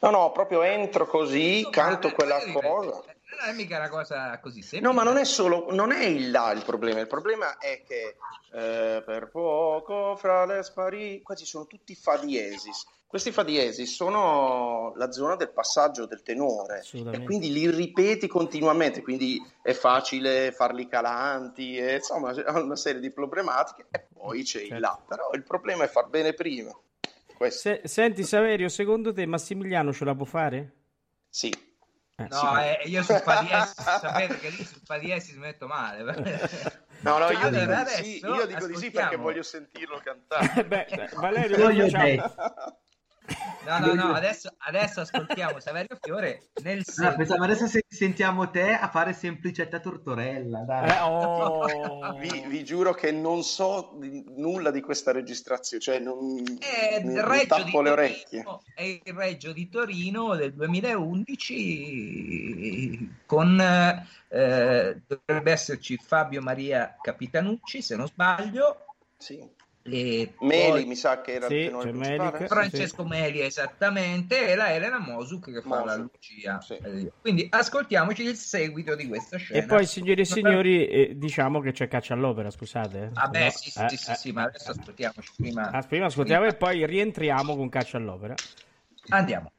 [0.00, 3.02] No, no, proprio entro così, Insomma, canto eh, quella cosa.
[3.06, 4.82] eh, Non è mica una cosa così semplice.
[4.82, 8.16] No, ma non è solo, non è il là il problema, il problema è che
[8.52, 12.86] eh, per poco fra le spari, qua ci sono tutti fa diesis.
[13.14, 19.02] Questi fa diesis sono la zona del passaggio del tenore e quindi li ripeti continuamente,
[19.02, 24.62] quindi è facile farli calanti, e, insomma c'è una serie di problematiche e poi c'è
[24.62, 24.80] il Certo.
[24.80, 26.76] là, però il problema è far bene prima.
[27.50, 30.72] Se- senti, Saverio, secondo te Massimiliano ce la può fare?
[31.28, 31.50] sì.
[32.16, 32.46] Eh, No, sì.
[32.46, 36.02] eh, io sul fa sapete che lì sul fa diesis mi metto male.
[37.02, 40.64] No, no, io Allora, dico sì, io dico di sì perché voglio sentirlo cantare.
[40.66, 41.88] Beh, eh, Valerio, Io lo
[43.66, 47.16] No, no, no, adesso, adesso ascoltiamo Saverio Fiore nel Ah, seguito.
[47.16, 50.90] pensavo adesso se sentiamo te a fare semplicetta tortorella, dai.
[50.90, 52.14] Eh, oh.
[52.18, 56.62] Vi, vi giuro che non so di- nulla di questa registrazione, cioè non È
[57.02, 58.42] mi, il mi Reggio di tappo le orecchie.
[58.42, 63.58] Torino, è il Reggio di Torino del 2011 con
[64.28, 68.84] eh, dovrebbe esserci Fabio Maria Capitanucci se non sbaglio
[69.16, 69.62] Sì.
[69.86, 72.30] E Meli poi mi sa che era Sì, il tenore c'è principale.
[72.30, 72.48] Melic.
[72.48, 76.72] Francesco Meli esattamente e la Elena Mosuk che fa la Mosuk, Lucia sì.
[76.74, 81.60] Eh, quindi ascoltiamoci il seguito di questa scena E poi, signori e signori, eh, diciamo
[81.60, 83.02] che c'è caccia all'opera, scusate.
[83.04, 83.08] eh.
[83.12, 83.46] Vabbè, No?
[83.46, 84.14] Ah, sì, sì, Eh, sì, sì, eh.
[84.14, 85.70] sì, ma adesso ascoltiamoci prima.
[85.70, 88.34] Ah, prima ascoltiamo e poi rientriamo con caccia all'opera.
[89.10, 89.52] Andiamo.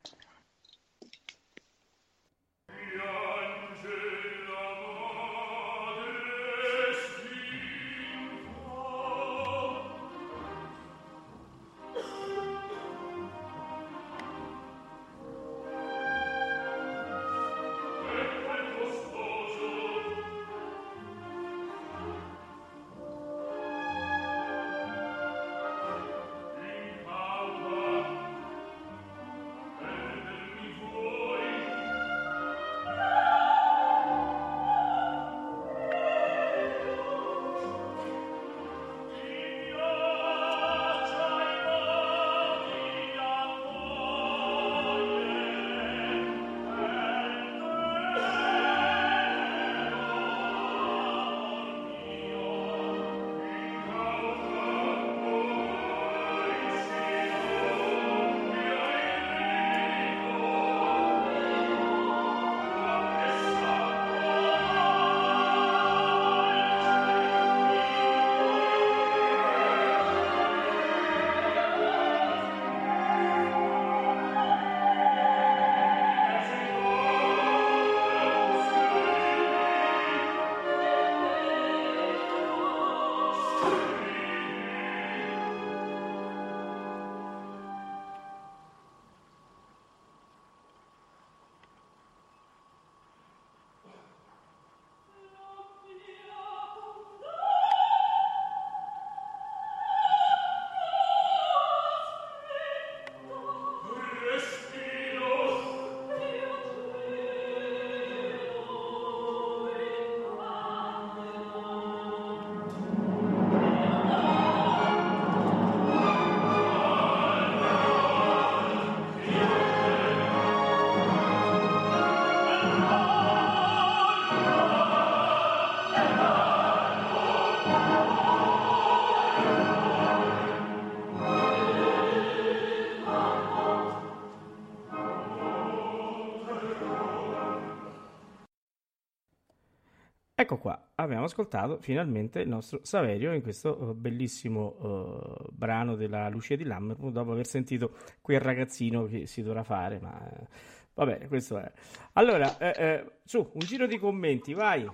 [140.46, 146.30] Ecco qua, abbiamo ascoltato finalmente il nostro Saverio in questo uh, bellissimo uh, brano della
[146.30, 150.46] Lucia di Lammermoor dopo aver sentito quel ragazzino che si dovrà fare, ma eh,
[150.94, 151.72] vabbè, questo è.
[152.14, 154.88] Allora, eh, eh, su, un giro di commenti, vai.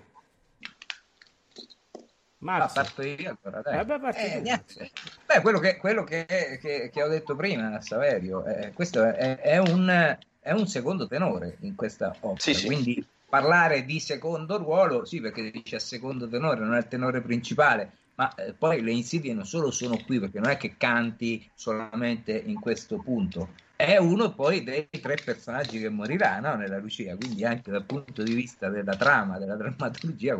[2.37, 2.61] Max.
[2.61, 3.79] Ah, parto io allora, dai.
[3.81, 4.91] Eh, beh, eh,
[5.25, 6.25] beh, quello, che, quello che,
[6.61, 11.57] che, che, ho detto prima, Saverio, eh, questo è, è, un, è, un, secondo tenore
[11.59, 12.67] in questa opera, sì, sì.
[12.67, 17.21] quindi parlare di secondo ruolo, sì, perché dice a secondo tenore, non è il tenore
[17.21, 21.49] principale, ma eh, poi le insidie non solo sono qui, perché non è che canti
[21.55, 27.45] solamente in questo punto, è uno poi dei tre personaggi che moriranno nella Lucia, quindi
[27.45, 30.37] anche dal punto di vista della trama, della drammaturgia,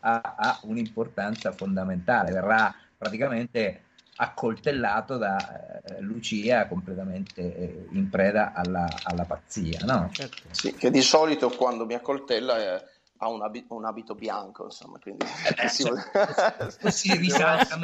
[0.00, 3.82] ha, ha un'importanza fondamentale, verrà praticamente
[4.22, 9.80] accoltellato da eh, Lucia completamente eh, in preda alla, alla pazzia.
[9.84, 10.08] No?
[10.12, 10.36] Certo.
[10.50, 12.84] Sì, che di solito quando mi accoltella è,
[13.18, 17.76] ha un, abi- un, abito bianco, insomma, quindi eh, si, cioè, si risalta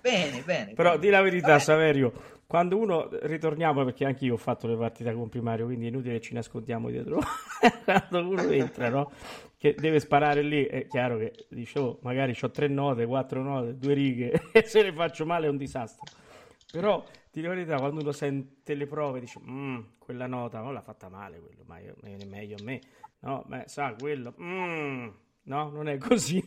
[0.00, 0.72] bene, bene.
[0.74, 1.60] Però di la verità, Vabbè.
[1.60, 5.88] Saverio, quando uno ritorniamo, perché anche io ho fatto le partite con primario, quindi è
[5.90, 7.20] inutile che ci nascondiamo dietro.
[7.84, 9.12] quando uno entra, no?
[9.58, 13.76] Che deve sparare lì, è chiaro che dicevo, oh, magari ho tre note, quattro note,
[13.76, 16.06] due righe e se le faccio male è un disastro.
[16.72, 20.72] Però ti dico la verità, quando uno sente le prove dice, mm, quella nota, non
[20.72, 22.80] l'ha fatta male quello, ma io, è meglio a me.
[23.18, 25.08] No, beh, sa, quello, mm,
[25.42, 26.42] no, non è così.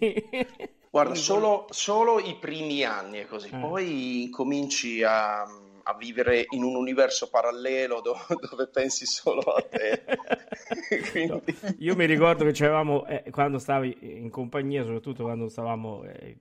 [0.90, 3.58] Guarda, solo, solo, i primi anni è così, eh.
[3.60, 5.46] poi cominci a
[5.84, 8.20] a vivere in un universo parallelo dove,
[8.50, 10.04] dove pensi solo a te.
[11.12, 11.28] Quindi...
[11.28, 11.42] no,
[11.78, 16.38] io mi ricordo che c'eravamo, eh, quando stavi in compagnia, soprattutto quando stavamo eh,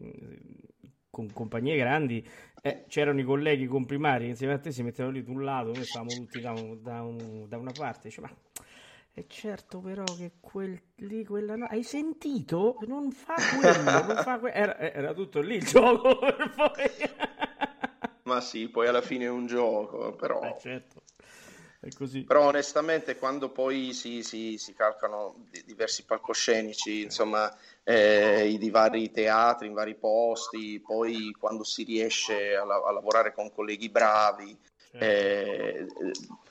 [1.10, 2.26] con compagnie grandi,
[2.62, 5.84] eh, c'erano i colleghi comprimari insieme a te si mettevano lì da un lato, noi
[5.84, 8.30] stavamo tutti da, un, da, un, da una parte, dice, ma
[9.12, 12.76] è certo però che quel lì, quella no, hai sentito?
[12.86, 17.68] Non fa quello, non fa que- era, era, tutto lì il gioco per poi...
[18.30, 20.40] Ma sì, poi alla fine è un gioco, però...
[20.40, 21.02] Eh, certo.
[21.80, 22.22] È così.
[22.22, 27.52] Però onestamente quando poi si, si, si calcano diversi palcoscenici, insomma,
[27.82, 33.50] eh, di vari teatri, in vari posti, poi quando si riesce a, a lavorare con
[33.52, 34.56] colleghi bravi,
[34.92, 35.04] certo.
[35.04, 35.86] eh,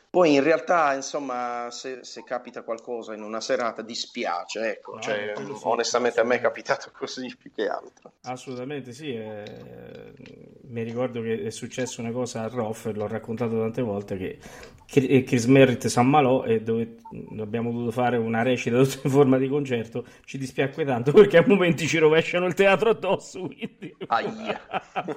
[0.10, 5.34] poi in realtà, insomma, se, se, capita qualcosa in una serata dispiace, ecco, no, cioè,
[5.64, 8.14] onestamente a me è capitato così più che altro.
[8.24, 10.14] Assolutamente sì, eh,
[10.64, 14.39] mi ricordo che è successa una cosa a Roff, l'ho raccontato tante volte, che
[14.89, 16.95] Chris Merritt si ammalò e dove
[17.37, 21.43] abbiamo dovuto fare una recita tutta in forma di concerto, ci dispiacque tanto perché a
[21.45, 23.95] momenti ci rovesciano il teatro addosso, quindi...
[24.07, 24.61] Aia,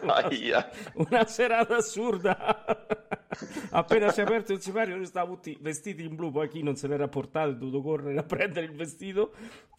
[0.06, 0.70] aia.
[0.94, 3.16] una serata assurda.
[3.70, 6.30] Appena si è aperto il sipario, noi stavamo tutti vestiti in blu.
[6.30, 9.32] Poi chi non se l'era portato è dovuto correre a prendere il vestito.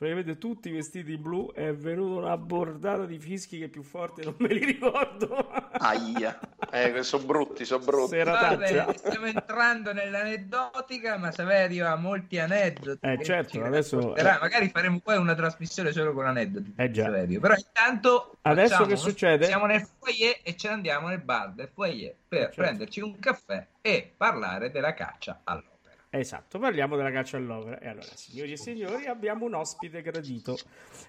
[0.03, 1.53] Praticamente tutti vestiti in blu.
[1.53, 5.33] È venuta una bordata di fischi che più forte non me li ricordo.
[5.71, 6.37] Aia,
[6.69, 8.17] eh, sono brutti, sono brutti.
[8.17, 12.99] Vabbè, stiamo entrando nell'aneddotica, ma Saverio ha molti aneddoti.
[12.99, 14.13] Eh, certo, adesso.
[14.17, 16.73] Magari faremo poi una trasmissione solo con aneddoti.
[16.75, 17.03] Eh, già.
[17.03, 17.39] Saverio.
[17.39, 18.39] Però intanto.
[18.41, 19.45] Adesso facciamo, che succede?
[19.45, 22.61] Siamo nel foyer e ce ne andiamo nel bar del foyer per certo.
[22.61, 25.71] prenderci un caffè e parlare della caccia all'opera.
[26.16, 27.80] Esatto, parliamo della caccia all'opera.
[27.80, 30.55] E allora, signori e signori, abbiamo un ospite gradito.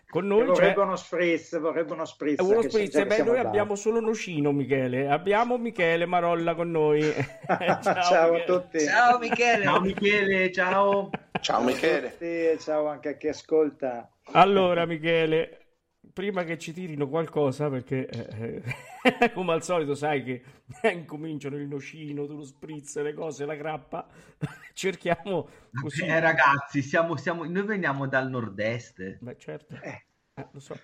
[0.09, 2.41] Con noi vorrebbe uno spritz, vorrebbe uno spritz.
[2.41, 3.47] Uno spritz, beh, noi andati.
[3.47, 5.11] abbiamo solo Nocino, Michele.
[5.11, 7.03] Abbiamo Michele Marolla con noi.
[7.45, 8.43] ciao, ciao Michele.
[8.43, 8.79] a tutti.
[8.79, 9.63] Ciao Michele.
[9.65, 11.11] Ciao Michele, ciao.
[11.39, 12.17] Ciao Michele.
[12.19, 14.09] Ciao, ciao anche a chi ascolta.
[14.33, 15.64] Allora Michele,
[16.15, 18.63] prima che ci tirino qualcosa, perché eh,
[19.03, 20.43] eh come al solito sai che
[20.91, 24.07] incominciano il nocino, lo spritz, le cose, la grappa,
[24.73, 25.49] cerchiamo
[25.79, 26.05] così.
[26.05, 29.19] Eh, ragazzi, siamo, siamo, noi veniamo dal nord-est.
[29.19, 30.07] Beh, certo, eh.
[30.35, 30.79] eh lo so.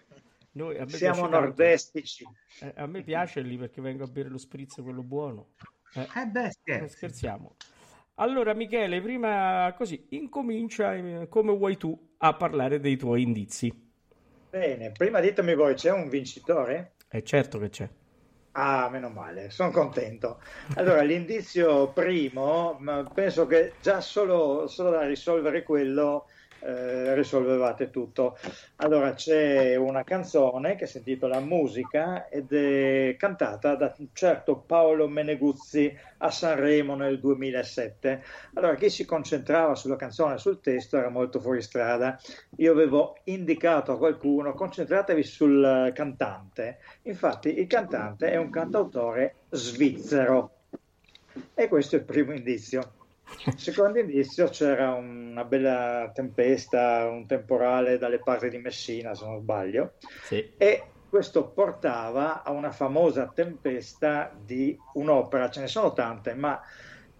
[0.53, 2.27] Noi, siamo nord-estici.
[2.61, 5.51] Eh, a me piace lì perché vengo a bere lo spritz, quello buono.
[5.95, 6.97] Eh, eh beh, scherzi.
[6.97, 7.55] scherziamo.
[8.15, 13.90] Allora, Michele, prima così incomincia come vuoi tu a parlare dei tuoi indizi.
[14.51, 16.95] Bene, prima ditemi voi, c'è un vincitore?
[17.07, 17.89] È certo che c'è.
[18.53, 20.41] Ah, meno male, sono contento.
[20.75, 22.77] Allora, l'indizio primo,
[23.15, 26.27] penso che già solo, solo da risolvere quello
[26.61, 28.37] eh, risolvevate tutto.
[28.77, 35.09] Allora c'è una canzone che si intitola Musica ed è cantata da un certo Paolo
[35.09, 38.23] Meneguzzi a Sanremo nel 2007.
[38.55, 42.19] Allora chi si concentrava sulla canzone sul testo era molto fuori strada.
[42.57, 46.79] Io avevo indicato a qualcuno concentratevi sul cantante.
[47.03, 50.53] Infatti il cantante è un cantautore svizzero.
[51.55, 53.00] E questo è il primo indizio.
[53.57, 59.95] Secondo indizio c'era una bella tempesta, un temporale dalle parti di Messina, se non sbaglio,
[60.23, 60.53] Sì.
[60.57, 66.61] e questo portava a una famosa tempesta di un'opera, ce ne sono tante, ma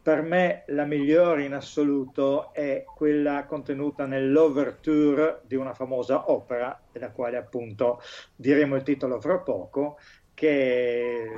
[0.03, 7.11] per me la migliore in assoluto è quella contenuta nell'overture di una famosa opera, della
[7.11, 8.01] quale appunto
[8.35, 9.99] diremo il titolo fra poco,
[10.33, 11.29] che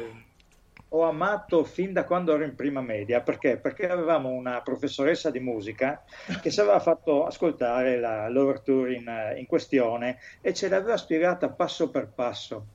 [0.95, 3.21] ho amato fin da quando ero in prima media.
[3.21, 3.59] Perché?
[3.59, 6.03] Perché avevamo una professoressa di musica
[6.41, 11.91] che ci aveva fatto ascoltare la, l'overture in, in questione e ce l'aveva spiegata passo
[11.91, 12.67] per passo.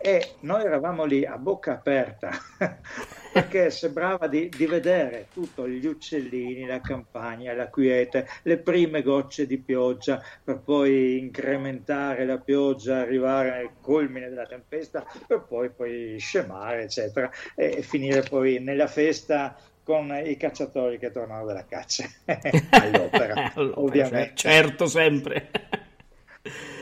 [0.00, 2.30] E noi eravamo lì a bocca aperta
[3.32, 9.46] perché sembrava di, di vedere tutto, gli uccellini, la campagna, la quiete, le prime gocce
[9.46, 16.16] di pioggia per poi incrementare la pioggia, arrivare al culmine della tempesta per poi, poi
[16.18, 22.04] scemare, eccetera, e finire poi nella festa con i cacciatori che tornano dalla caccia
[22.70, 24.32] all'opera, Allora, ovviamente.
[24.34, 25.50] Certo, sempre.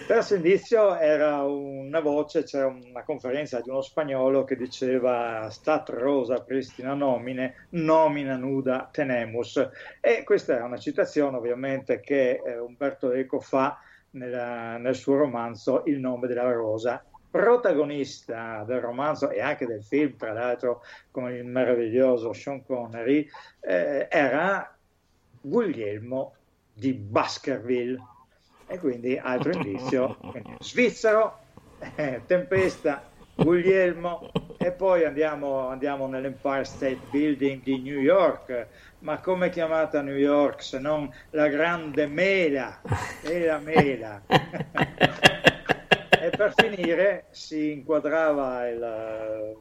[0.07, 6.45] Terzo indizio era una voce, c'era una conferenza di uno spagnolo che diceva Stat rosa
[6.45, 9.69] pristina nomine, nomina nuda tenemus.
[10.01, 13.81] E questa è una citazione ovviamente che eh, Umberto Eco fa
[14.11, 17.05] nella- nel suo romanzo Il nome della rosa.
[17.29, 23.29] Protagonista del romanzo e anche del film, tra l'altro con il meraviglioso Sean Connery,
[23.61, 24.73] eh, era
[25.41, 26.35] Guglielmo
[26.73, 28.15] di Baskerville.
[28.67, 30.17] E quindi altro indizio,
[30.61, 31.39] svizzero,
[31.95, 38.67] eh, tempesta, Guglielmo e poi andiamo, andiamo nell'Empire State Building di New York.
[39.01, 42.81] Ma come è chiamata New York se non la grande mela?
[43.23, 44.23] E la mela.
[44.27, 49.57] e per finire si inquadrava il, eh,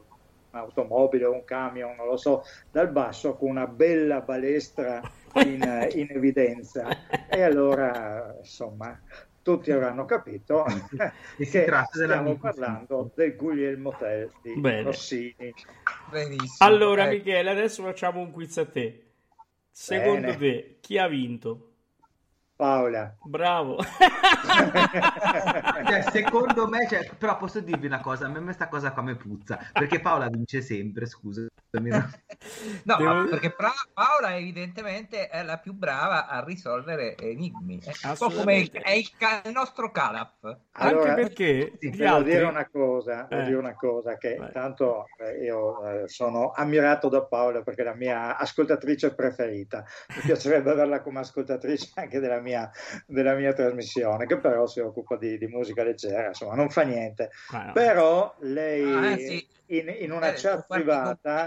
[0.50, 5.02] un'automobile o un camion, non lo so, dal basso con una bella balestra
[5.42, 6.88] in, in evidenza.
[7.28, 9.00] E allora, insomma,
[9.42, 10.64] tutti avranno capito
[11.36, 14.82] che stiamo parlando del Guglielmo Tell di Bene.
[14.82, 15.54] Rossini.
[16.10, 16.68] Benissimo.
[16.68, 17.16] Allora, Ecco.
[17.16, 19.02] Michele, adesso facciamo un quiz a te.
[19.70, 20.36] Secondo Bene.
[20.36, 21.75] te, chi ha vinto?
[22.56, 23.14] Paola.
[23.24, 23.76] Bravo.
[25.86, 29.14] Cioè, secondo me, cioè, però posso dirvi una cosa, a me questa cosa qua mi
[29.14, 31.48] puzza, perché Paola vince sempre, scusami.
[31.70, 32.10] no?
[32.84, 37.80] Devo- perché Pra- Paola evidentemente è la più brava a risolvere enigmi.
[37.80, 40.56] È un po' come il, è il, ca- il nostro Calaf.
[40.72, 42.30] Allora, Anche perché sì, gli Devo altri...
[42.32, 43.44] dire una cosa, devo Eh.
[43.44, 44.52] dire una cosa che Vai.
[44.52, 49.84] tanto eh, io eh, sono ammirato da Paola perché è la mia ascoltatrice preferita.
[50.16, 52.44] Mi piacerebbe averla come ascoltatrice anche della mia,
[53.06, 57.30] della mia trasmissione, che però si occupa di, di musica leggera, insomma, non fa niente.
[57.52, 57.72] Ah, no.
[57.72, 59.48] Però lei Ah, eh, sì.
[59.66, 61.46] in, in una Eh, chat privata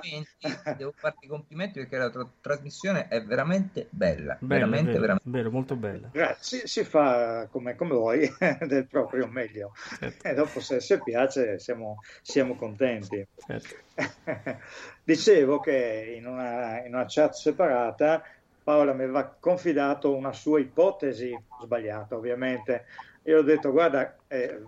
[0.75, 4.37] devo farti i complimenti perché la tua trasmissione è veramente bella.
[4.39, 5.29] Bello, veramente, vero, veramente.
[5.29, 6.09] vero, molto bella.
[6.11, 8.27] Grazie, si, si fa come, come vuoi,
[8.67, 9.71] del proprio meglio.
[9.99, 13.25] Certo, E dopo se, se piace siamo, siamo contenti.
[13.45, 13.75] certo.
[15.03, 18.23] Dicevo che in una, in una chat separata
[18.69, 22.85] Paola mi aveva confidato una sua ipotesi sbagliata, ovviamente.
[23.23, 24.61] Io ho detto, guarda, eh,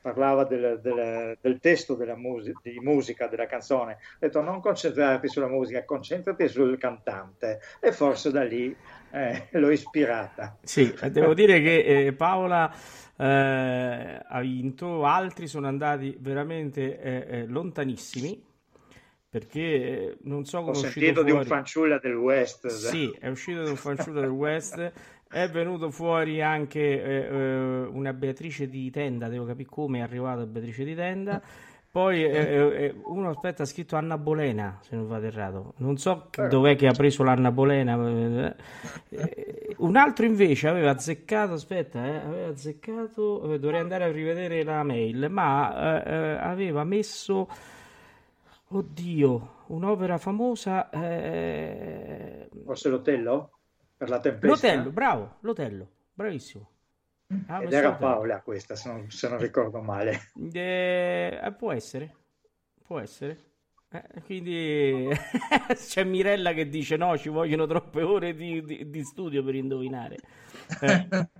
[0.00, 3.92] parlava del, del- del testo della musi- di musica della canzone.
[3.92, 7.60] Ho detto, non concentrarti sulla musica, concentrati sul cantante.
[7.78, 8.74] E forse da lì
[9.12, 10.56] eh, l'ho ispirata.
[10.62, 12.72] Sì, eh, devo dire che eh, Paola
[13.18, 18.50] eh, ha vinto, altri sono andati veramente eh, lontanissimi
[19.32, 22.66] perché eh, non so Ho come è uscito sentito di un fanciulla del West.
[22.66, 24.92] Sì, è uscito da un fanciullo del West.
[25.32, 30.44] È venuto fuori anche eh, eh, una Beatrice di Tenda, devo capire come è arrivata
[30.44, 31.40] Beatrice di Tenda.
[31.90, 35.72] Poi eh, eh, uno aspetta ha scritto Anna Bolena, se non vado errato.
[35.78, 38.54] Non so che- dov'è che ha preso l'Anna Bolena.
[39.08, 44.62] Eh, un altro invece aveva azzeccato, aspetta, eh, aveva azzeccato, eh, dovrei andare a rivedere
[44.62, 47.48] la mail, ma eh, eh, aveva messo
[48.74, 50.88] Oddio, un'opera famosa.
[50.90, 53.58] eh, Forse l'Otello?
[53.96, 54.68] Per la tempesta?
[54.68, 56.70] L'Otello, bravo, l'Otello, bravissimo.
[57.46, 57.92] Ah, Ed era.
[57.92, 60.30] Paola questa, se non, se non ricordo male.
[60.52, 62.14] Eh, eh, può essere,
[62.82, 63.50] può essere.
[63.90, 65.08] Eh, quindi
[65.74, 70.16] c'è Mirella che dice: No, ci vogliono troppe ore di, di- di studio per indovinare.
[70.80, 71.08] Eh,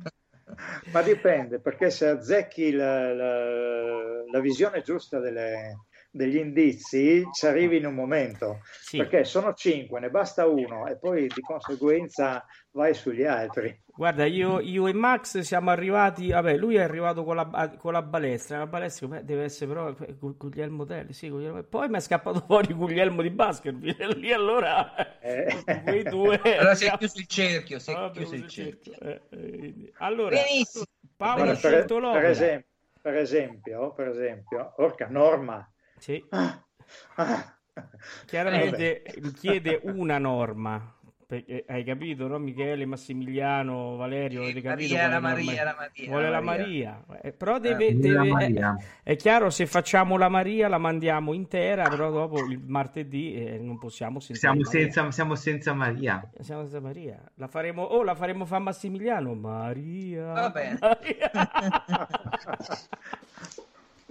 [0.92, 7.78] Ma dipende, perché se azzecchi la, la- la visione giusta delle, degli indizi ci arrivi
[7.78, 8.98] in un momento, Sì.
[8.98, 13.80] perché sono cinque, ne basta uno e poi di conseguenza vai sugli altri.
[13.94, 16.28] Guarda, io, io e Max siamo arrivati.
[16.30, 18.58] Vabbè, lui è arrivato con la, con la balestra.
[18.58, 21.12] La balestra deve essere però eh, Gu- Guglielmo Telli.
[21.12, 24.14] Sì, Guglielmo- Poi mi è scappato fuori Guglielmo di Baskerville.
[24.16, 25.62] Lì allora Eh.
[25.84, 26.40] quei due.
[26.58, 28.92] Allora si è siamo- chiuso il cerchio, si è Ah, chiuso il cerchio.
[28.94, 29.38] cerchio.
[29.38, 30.84] Eh, Allora, Benissimo.
[31.16, 32.28] Paolo ha Guarda, per, scelto per l'opera.
[32.28, 32.68] esempio,
[33.02, 35.66] per esempio, per esempio, orca norma.
[36.02, 36.20] Sì.
[38.26, 39.04] Chiaramente
[39.38, 40.96] chiede una norma.
[41.24, 42.38] Perché, hai capito, no?
[42.38, 44.92] Michele, Massimiliano, Valerio, avete capito?
[44.94, 45.64] Maria, la Maria, è?
[45.64, 47.04] la Maria, Vuole la Maria.
[47.06, 47.20] Maria.
[47.22, 48.76] Eh, però deve, Eh, deve- la eh, Maria.
[49.02, 53.78] è chiaro, se facciamo la Maria la mandiamo intera, però dopo il martedì eh, non
[53.78, 54.80] possiamo sentire Siamo Maria.
[54.92, 56.30] senza, siamo senza Maria.
[56.40, 57.18] Siamo senza Maria.
[57.36, 59.32] La faremo, oh, la faremo fa Massimiliano.
[59.34, 60.32] Maria.
[60.32, 60.78] Va bene.
[60.80, 61.30] Maria.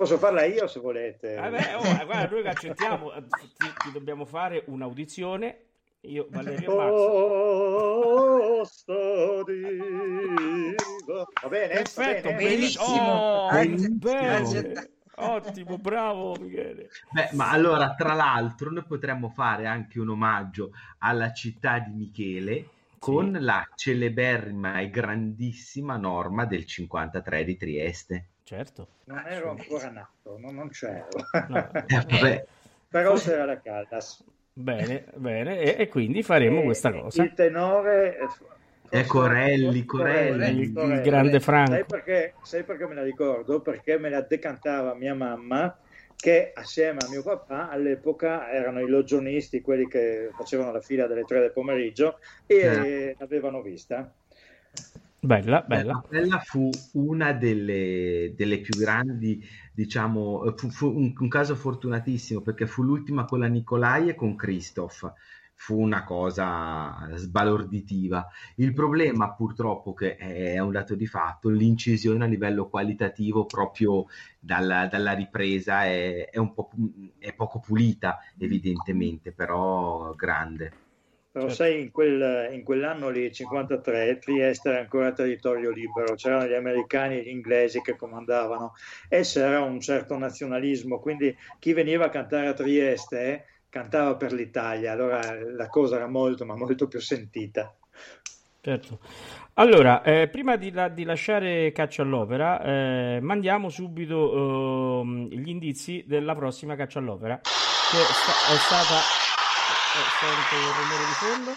[0.02, 1.36] Posso farla io se volete.
[1.36, 5.66] Vabbè, oh, guarda, noi accettiamo, eh, ti, ti dobbiamo fare un'audizione.
[6.06, 6.90] Io, Valerio e Max.
[6.90, 11.24] Oh, sto diva.
[11.44, 11.68] Va bene?
[11.68, 12.50] Perfetto, Va bene?
[12.50, 13.48] benissimo.
[13.48, 13.50] Oh,
[13.92, 14.90] bene.
[15.18, 16.90] Ottimo, bravo Michele.
[17.12, 22.70] Beh, ma allora, tra l'altro, noi potremmo fare anche un omaggio alla città di Michele
[22.98, 28.31] con la celeberrima e grandissima norma del 53 di Trieste.
[28.44, 28.88] Certo.
[29.06, 31.08] Non ero ancora nato, no, non c'ero.
[31.48, 31.70] No.
[31.88, 32.46] Eh, vabbè,
[32.90, 34.24] Però c'era la Caldas.
[34.54, 35.60] Bene, bene.
[35.60, 37.24] E, e quindi faremo E questa cosa.
[37.24, 38.18] Il tenore...
[38.18, 38.28] eh,
[39.00, 40.62] È Corelli, Corelli.
[40.64, 41.72] Il- il grande Franco.
[41.72, 43.62] Sai perché, sai perché me la ricordo?
[43.62, 45.78] Perché me la decantava mia mamma
[46.18, 51.24] che assieme a mio papà all'epoca erano i logionisti, quelli che facevano la fila delle
[51.24, 53.16] tre del pomeriggio e Eh.
[53.18, 54.14] l'avevano vista.
[55.24, 56.04] Bella, bella.
[56.08, 59.40] Quella fu una delle, delle più grandi,
[59.72, 64.16] diciamo, eh, fu, fu un, un caso fortunatissimo perché fu l'ultima con la Nicolai e
[64.16, 65.14] con Christoph.
[65.54, 68.28] Fu una cosa sbalorditiva.
[68.56, 74.08] Il problema, purtroppo, che è un dato di fatto, l'incisione a livello qualitativo proprio
[74.40, 76.72] dalla, dalla ripresa è, è un po'
[77.20, 80.90] è poco pulita, evidentemente, però grande.
[81.32, 81.64] Però Certo.
[81.64, 87.18] sai, in, quel- in quell'anno lì, 53, Trieste era ancora territorio libero, c'erano gli americani
[87.20, 88.74] e gli inglesi che comandavano
[89.08, 94.34] e c'era un certo nazionalismo, quindi chi veniva a cantare a Trieste eh, cantava per
[94.34, 97.74] l'Italia, allora la cosa era molto, ma molto più sentita.
[98.64, 99.00] Certo.
[99.56, 106.04] Allora, eh, prima di, la- di lasciare Caccia all'Opera, eh, mandiamo subito ehm, gli indizi
[106.08, 109.08] della prossima Caccia all'Opera, che sta- è stata...
[110.20, 111.52] sento il rumore di fondo,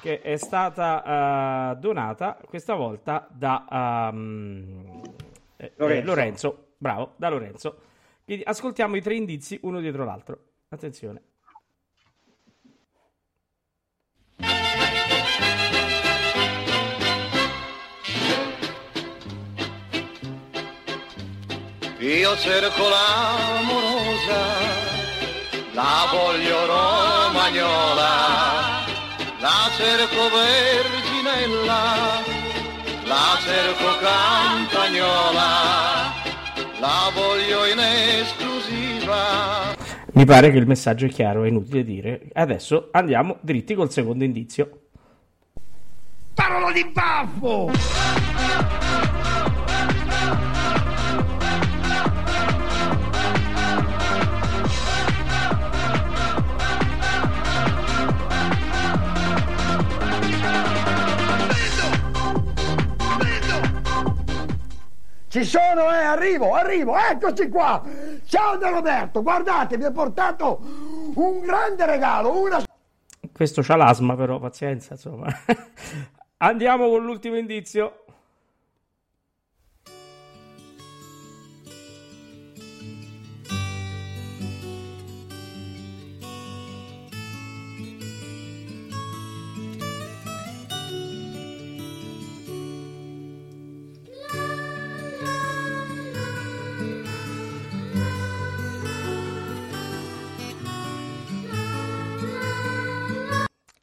[0.00, 5.02] che è stata eh, donata questa volta da ehm,
[5.56, 6.06] eh, eh, Lorenzo.
[6.06, 6.66] Lorenzo.
[6.78, 7.80] Bravo, da Lorenzo.
[8.24, 10.38] Quindi ascoltiamo i tre indizi uno dietro l'altro.
[10.68, 11.22] Attenzione.
[22.00, 24.40] Io cerco l'amorosa,
[25.72, 26.66] la voglio
[27.48, 28.84] romagnola,
[29.40, 31.82] la cerco verginella,
[33.04, 35.48] la cerco campagnola,
[36.78, 39.74] la voglio in esclusiva.
[40.12, 42.28] Mi pare che il messaggio è chiaro, è inutile dire.
[42.32, 44.80] Adesso andiamo dritti col secondo indizio.
[46.34, 48.27] Parola di baffo!
[65.38, 67.80] Ci sono, eh, arrivo, arrivo, eccoci qua.
[68.24, 70.58] Ciao da Roberto, guardate, mi ha portato
[71.14, 72.60] un grande regalo, una
[73.32, 75.28] Questo c'ha l'asma, però pazienza, insomma.
[76.38, 78.02] Andiamo con l'ultimo indizio.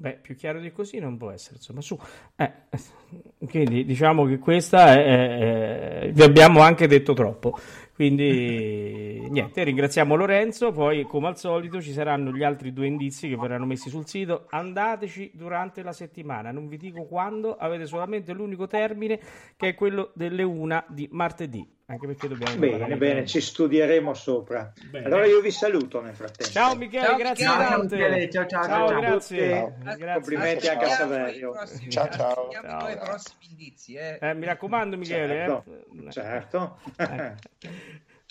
[0.06, 1.98] Beh, più chiaro di così non può essere, insomma, su.
[2.36, 2.52] Eh,
[3.50, 7.58] quindi diciamo che questa è, è- vi abbiamo anche detto troppo.
[7.92, 13.36] Quindi niente, ringraziamo Lorenzo, poi come al solito ci saranno gli altri due indizi che
[13.36, 14.46] verranno messi sul sito.
[14.52, 19.20] Andateci durante la settimana, non vi dico quando, avete solamente l'unico termine
[19.58, 21.75] che è quello delle una di martedì.
[21.88, 23.26] Anche perché dobbiamo Bene, bene, bene.
[23.28, 24.74] ci studieremo sopra.
[24.90, 25.06] Bene.
[25.06, 26.52] Allora io vi saluto nel frattempo.
[26.52, 27.96] Ciao Michele, Ciao, grazie tante.
[27.96, 29.00] Michele, ciao, ciao, ciao, ciao.
[29.00, 29.50] grazie.
[29.50, 29.74] Ciao.
[29.78, 30.14] Grazie.
[30.14, 31.54] Complimenti anche a Saverio.
[31.90, 32.50] Ciao, ciao.
[32.52, 32.90] Ciao.
[32.90, 33.94] i prossimi indizi.
[33.94, 34.18] Eh.
[34.20, 35.34] Eh, mi raccomando Michele.
[35.36, 35.64] Certo,
[36.08, 36.12] eh.
[36.12, 36.80] certo.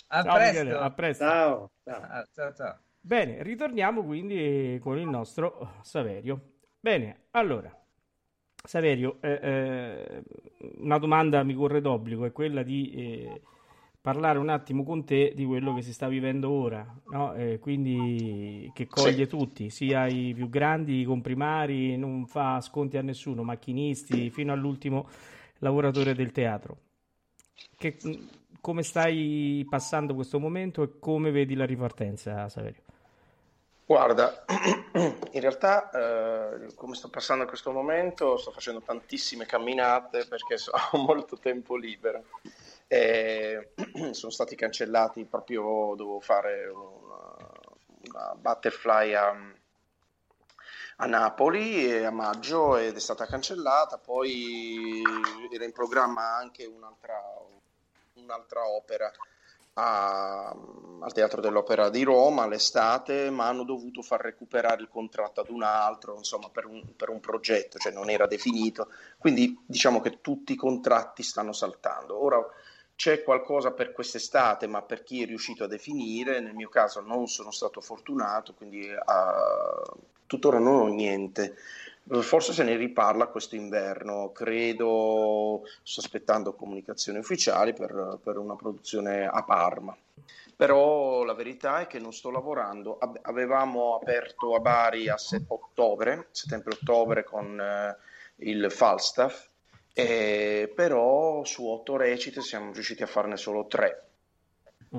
[0.07, 0.63] A Ciao presto.
[0.63, 1.23] Michele, a presto.
[1.23, 2.25] ciao, ciao.
[2.33, 2.79] Ciao, ciao.
[2.99, 6.55] Bene, ritorniamo quindi con il nostro Saverio.
[6.79, 7.71] Bene, allora,
[8.65, 10.23] Saverio, eh, eh,
[10.79, 13.41] una domanda mi corre d'obbligo, è quella di eh,
[14.01, 17.33] parlare un attimo con te di quello che si sta vivendo ora, no?
[17.35, 23.01] Eh, quindi che coglie tutti, sia i più grandi, i comprimari, non fa sconti a
[23.03, 25.07] nessuno, macchinisti, fino all'ultimo
[25.59, 26.77] lavoratore del teatro.
[27.77, 27.99] Che-
[28.61, 32.84] come stai passando questo momento e come vedi la ripartenza, Saverio?
[33.87, 34.43] Guarda,
[34.95, 40.55] in realtà eh, come sto passando in questo momento, sto facendo tantissime camminate perché
[40.91, 42.23] ho molto tempo libero.
[42.87, 43.73] E
[44.13, 47.35] sono stati cancellati proprio, dovevo fare una,
[48.09, 49.35] una butterfly a,
[50.95, 55.03] a Napoli a maggio ed è stata cancellata, poi
[55.53, 57.21] era in programma anche un'altra,
[58.15, 59.11] un'altra opera
[59.77, 60.49] a-
[60.99, 65.63] al Teatro dell'Opera di Roma all'estate, ma hanno dovuto far recuperare il contratto ad un
[65.63, 68.89] altro, insomma, per un, per un progetto, cioè non era definito.
[69.17, 72.21] Quindi diciamo che tutti i contratti stanno saltando.
[72.23, 72.43] Ora
[72.95, 77.27] c'è qualcosa per quest'estate, ma per chi è riuscito a definire, nel mio caso non
[77.27, 79.83] sono stato fortunato, quindi ah,
[80.25, 81.55] tuttora non ho niente.
[82.07, 89.25] Forse se ne riparla questo inverno, credo, sto aspettando comunicazioni ufficiali per, per una produzione
[89.25, 89.97] a Parma.
[90.55, 92.97] Però la verità è che non sto lavorando.
[92.99, 97.97] Ave- Avevamo aperto a Bari a se- ottobre, settembre-ottobre con eh,
[98.47, 99.47] il Falstaff,
[99.93, 104.03] eh, però su otto recite siamo riusciti a farne solo tre.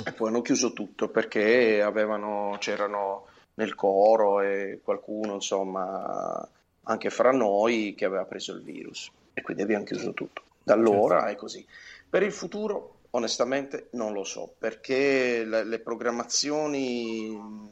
[0.04, 6.46] E poi hanno chiuso tutto perché avevano, c'erano nel coro e qualcuno, insomma,
[6.88, 9.10] anche fra noi che aveva preso il virus.
[9.34, 10.42] E quindi abbiamo chiuso tutto.
[10.62, 11.64] Da allora è così.
[12.08, 17.66] Per il futuro, onestamente, non lo so, perché le, le programmazioni mm,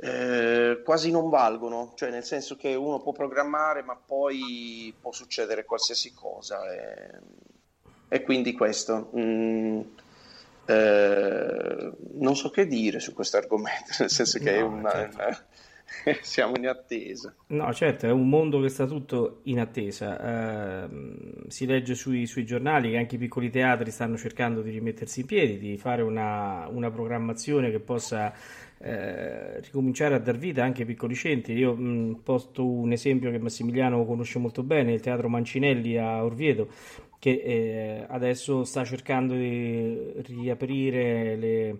[0.00, 5.64] eh, quasi non valgono, cioè nel senso che uno può programmare, ma poi può succedere
[5.64, 6.60] qualsiasi cosa.
[6.72, 7.10] E,
[8.08, 9.10] e quindi questo.
[9.16, 9.80] mm,
[10.66, 15.16] eh, non so che dire su questo argomento, nel senso che è No, una- certo.
[15.16, 15.46] una-
[16.22, 17.34] siamo in attesa.
[17.48, 20.84] No, certo, è un mondo che sta tutto in attesa.
[20.84, 25.20] Ehm, si legge sui, sui giornali che anche i piccoli teatri stanno cercando di rimettersi
[25.20, 28.32] in piedi, di fare una, una programmazione che possa
[28.78, 31.54] eh, ricominciare a dar vita anche ai piccoli centri.
[31.54, 36.68] Io mh, porto un esempio che Massimiliano conosce molto bene, il Teatro Mancinelli a Orvieto,
[37.18, 41.78] che eh, adesso sta cercando di riaprire le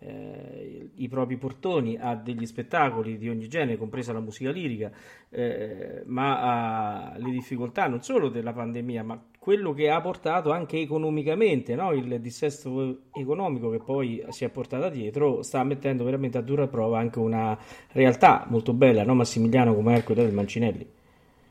[0.00, 4.90] eh, i propri portoni a degli spettacoli di ogni genere, compresa la musica lirica,
[5.30, 10.78] eh, ma ha le difficoltà non solo della pandemia, ma quello che ha portato anche
[10.78, 11.92] economicamente, no?
[11.92, 16.98] Il dissesto economico che poi si è portata dietro, sta mettendo veramente a dura prova
[16.98, 17.58] anche una
[17.92, 19.14] realtà molto bella, no?
[19.14, 20.86] Massimiliano, come è quella del Mancinelli.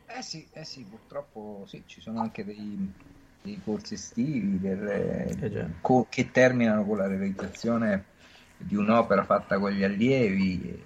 [0.09, 2.91] Eh sì, eh sì, purtroppo sì, ci sono anche dei,
[3.41, 8.15] dei corsi estivi Eh co- che terminano con la realizzazione
[8.57, 10.81] di un'opera fatta con gli allievi, eh,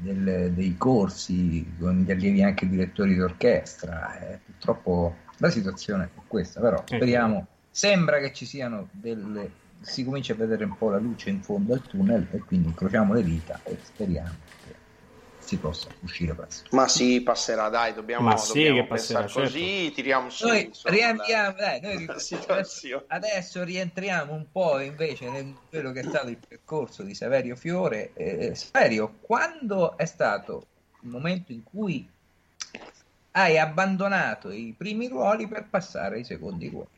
[0.00, 4.18] del- dei corsi con gli allievi anche direttori d'orchestra.
[4.20, 6.94] eh, purtroppo la situazione è questa, però Ecco.
[6.94, 9.50] speriamo, sembra che ci siano delle,
[9.80, 13.12] si comincia a vedere un po' la luce in fondo al tunnel e quindi incrociamo
[13.12, 14.34] le dita e speriamo
[15.46, 16.74] si possa uscire presto.
[16.74, 20.64] Ma sì, passerà, dai, dobbiamo, Ma sì, dobbiamo che passerà, pensare così, tiriamo su Noi
[20.64, 22.08] insomma, riandiamo, dai, noi
[23.06, 28.12] adesso rientriamo un po' invece nel quello che è stato il percorso di Saverio Fiore.
[28.14, 30.66] Eh, Saverio, quando è stato
[31.02, 32.08] il momento in cui
[33.32, 36.95] hai abbandonato i primi ruoli per passare ai secondi ruoli?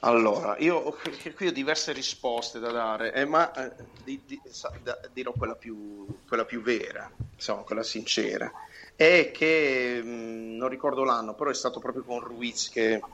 [0.00, 0.96] Allora, io
[1.34, 5.56] qui ho diverse risposte da dare, eh, ma eh, di- di- sa- da- dirò quella
[5.56, 8.50] più, quella più vera, insomma, quella sincera.
[8.96, 13.08] È che mh, non ricordo l'anno, però è stato proprio con Ruiz che,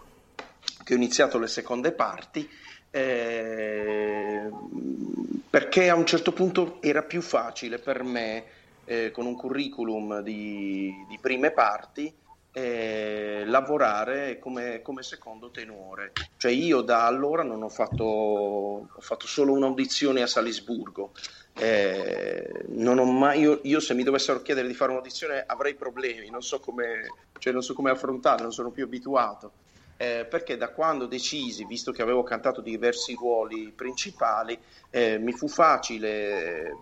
[0.85, 2.49] che ho iniziato le seconde parti.
[2.93, 4.49] eh,
[5.49, 8.47] perché a un certo punto era più facile per me,
[8.85, 12.13] eh, con un curriculum di, di prime parti,
[12.53, 16.15] eh, lavorare come, come secondo tenore.
[16.37, 21.13] Cioè io da allora non ho fatto, ho fatto solo un'audizione a Salisburgo.
[21.57, 26.61] Eh, mai, io, io se mi dovessero chiedere di fare un'audizione avrei problemi, non so
[26.61, 29.53] come, cioè non so come affrontare, non sono più abituato.
[29.97, 35.47] eh, perché da quando decisi, visto che avevo cantato diversi ruoli principali, eh, mi fu
[35.47, 36.73] facile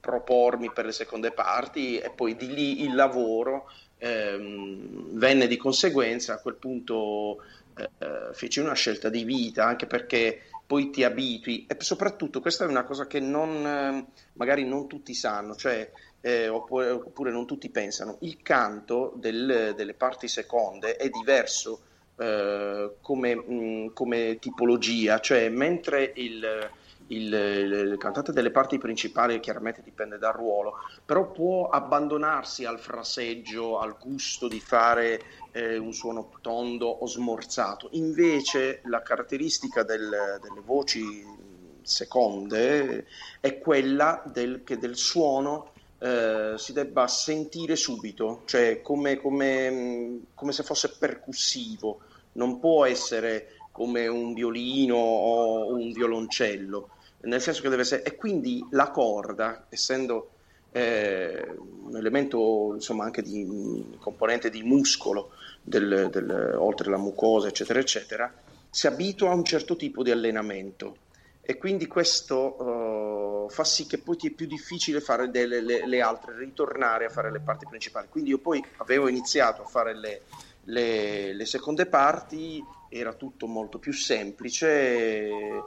[0.00, 3.66] propormi per le seconde parti e poi di lì il lavoro
[4.00, 6.34] ehm, venne di conseguenza.
[6.34, 7.42] A quel punto
[7.76, 12.68] eh, feci una scelta di vita, anche perché poi ti abitui e soprattutto questa è
[12.68, 15.90] una cosa che non, eh, magari non tutti sanno, cioè
[16.20, 21.80] eh, oppure, oppure, non tutti pensano, il canto del, delle parti seconde è diverso
[22.16, 26.70] eh, come, mh, come, tipologia, cioè mentre il,
[27.10, 33.78] il, il, cantante delle parti principali chiaramente dipende dal ruolo, però può abbandonarsi al fraseggio,
[33.78, 37.88] al gusto di fare eh, un suono tondo o smorzato.
[37.92, 41.48] Invece la caratteristica del, delle voci
[41.82, 43.06] seconde
[43.40, 50.52] è quella del, che del suono eh, si debba sentire subito, cioè come, come, come
[50.52, 52.00] se fosse percussivo,
[52.32, 56.90] non può essere come un violino o un violoncello,
[57.22, 58.02] nel senso che deve essere...
[58.02, 60.30] E quindi la corda, essendo
[60.72, 67.78] eh, un elemento insomma anche di componente di muscolo, del, del, oltre la mucosa, eccetera,
[67.78, 68.32] eccetera,
[68.70, 70.96] si abitua a un certo tipo di allenamento
[71.42, 75.86] e quindi questo uh, fa sì che poi ti è più difficile fare delle, le,
[75.86, 78.06] le, altre, ritornare a fare le parti principali.
[78.08, 80.22] Quindi io poi avevo iniziato a fare le,
[80.64, 84.68] le, le seconde parti, era tutto molto più semplice.
[84.68, 85.62] E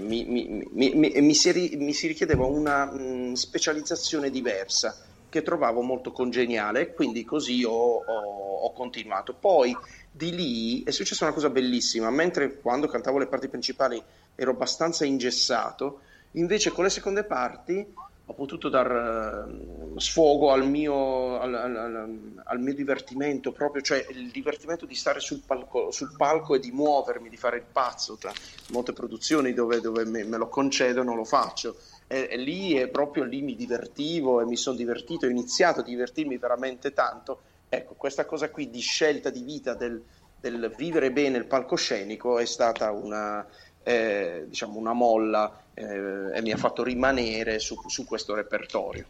[0.00, 4.96] mi, mi, mi, mi, si, mi si richiedeva una mh, specializzazione diversa
[5.28, 9.34] che trovavo molto congeniale quindi così ho, ho, ho, continuato.
[9.34, 9.74] Poi
[10.10, 14.02] di lì è successa una cosa bellissima, mentre quando cantavo le parti principali
[14.34, 16.00] ero abbastanza ingessato,
[16.32, 17.94] invece con le seconde parti
[18.32, 24.30] ho potuto dar uh, sfogo al mio, al, al, al mio, divertimento proprio, cioè il
[24.30, 28.32] divertimento di stare sul palco, sul palco, e di muovermi, di fare il pazzo tra
[28.70, 31.76] molte produzioni dove, dove me, me lo concedono, lo faccio
[32.06, 35.84] e, e lì è proprio lì mi divertivo e mi sono divertito, ho iniziato a
[35.84, 37.40] divertirmi veramente tanto.
[37.68, 40.02] Ecco, questa cosa qui di scelta di vita del,
[40.38, 43.46] del vivere bene il palcoscenico è stata una,
[43.82, 49.06] eh, diciamo una molla eh, e mi ha fatto rimanere su, su questo repertorio.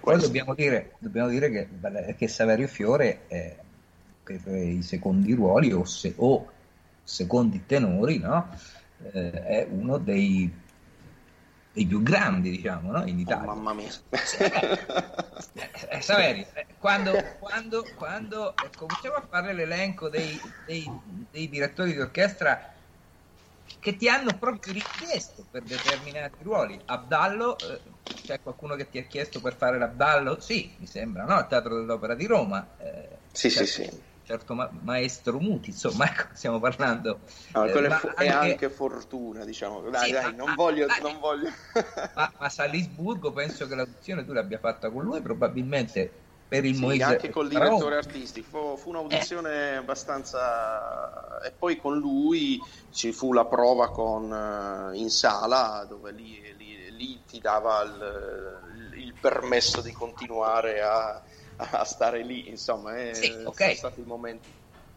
[0.00, 3.56] Poi dobbiamo dire, dobbiamo dire che, che, Saverio Fiore è,
[4.22, 6.50] per i secondi ruoli o, se, o
[7.04, 8.48] secondi tenori no?
[9.12, 10.50] eh, è uno dei
[11.72, 13.06] dei più grandi, diciamo, no?
[13.06, 13.50] in Italia.
[13.50, 13.90] Oh, mamma mia.
[15.88, 20.90] Eh, Saverio, eh, quando, quando, quando cominciamo a fare l'elenco dei, dei,
[21.30, 22.72] dei, direttori di orchestra
[23.82, 27.80] che ti hanno proprio richiesto per determinati ruoli, Abdallo, eh,
[28.22, 30.38] c'è qualcuno che ti ha chiesto per fare l'Abdallo?
[30.38, 31.36] Sì, mi sembra, no?
[31.40, 32.76] Il Teatro dell'Opera di Roma.
[32.78, 33.66] Eh, sì, certo.
[33.66, 37.20] sì, sì certo ma- maestro Muti, insomma, ecco, stiamo parlando.
[37.54, 38.24] No, eh, fu- anche...
[38.24, 38.70] è, anche...
[38.70, 39.80] fortuna, diciamo.
[39.90, 40.86] Dai, sì, dai, ma, non voglio.
[40.86, 41.48] Ma, non voglio...
[42.14, 46.21] ma, ma Salisburgo penso che l'audizione tu l'abbia fatta con lui, probabilmente
[46.52, 48.76] per il sì, Moise anche col direttore artistico.
[48.76, 49.76] Fu, fu un'audizione eh.
[49.76, 51.40] abbastanza.
[51.42, 52.58] E poi con lui
[52.90, 58.92] ci fu la prova con, uh, in sala, dove lì, lì, lì ti dava il,
[58.98, 61.22] il permesso di continuare a
[61.56, 63.76] a stare lì, insomma, eh, sì, okay.
[63.76, 64.48] sono stati i momenti.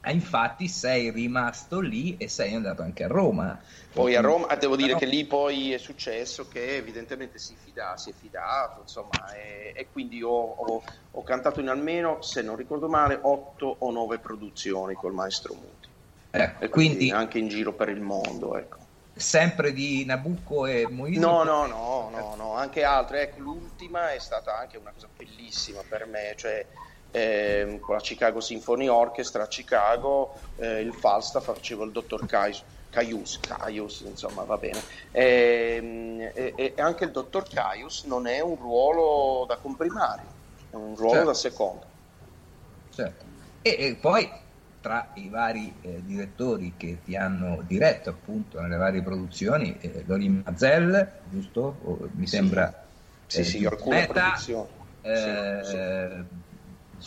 [0.07, 3.59] Ah, infatti sei rimasto lì e sei andato anche a Roma.
[3.91, 4.99] Poi a Roma, ah, devo dire no.
[4.99, 9.87] che lì poi è successo che evidentemente si, fida, si è fidato, insomma, e, e
[9.91, 14.93] quindi ho, ho, ho, cantato in almeno, se non ricordo male, otto o nove produzioni
[14.93, 15.89] col maestro Muti.
[16.29, 18.83] Ecco, quindi, quindi, anche in giro per il mondo, ecco
[19.17, 21.19] sempre di Nabucco e Moise?
[21.21, 23.21] No, no, no, no, no, anche altre.
[23.21, 26.67] Ecco, l'ultima è stata anche una cosa bellissima per me, cioè
[27.15, 32.61] eh, con la Chicago Symphony Orchestra a Chicago, eh, il Falstaff facevo il dottor Caius,
[32.89, 34.81] Caius, Caius, insomma va bene.
[35.11, 40.27] E, e, e, anche il dottor Caius non è un ruolo da comprimario,
[40.69, 41.27] è un ruolo certo.
[41.27, 41.85] da secondo.
[42.93, 43.25] Certo.
[43.61, 44.29] E, poi
[44.81, 50.41] tra i vari eh, direttori che ti hanno diretto appunto nelle varie produzioni, eh, Lorin
[50.43, 51.77] Mazel, giusto?
[51.81, 52.83] O, mi sembra.
[53.25, 54.67] Sì, sì, sì alcune Meta, produzioni.
[55.01, 56.43] Eh, sì, sì.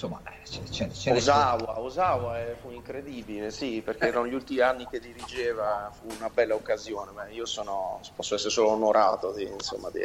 [0.00, 4.08] Insomma, c'è, c'è, c'è Osawa, Osawa fu incredibile, sì, perché eh.
[4.10, 7.10] erano gli ultimi anni che dirigeva, fu una bella occasione.
[7.10, 9.98] Beh, io sono, posso essere solo onorato di, insomma, di,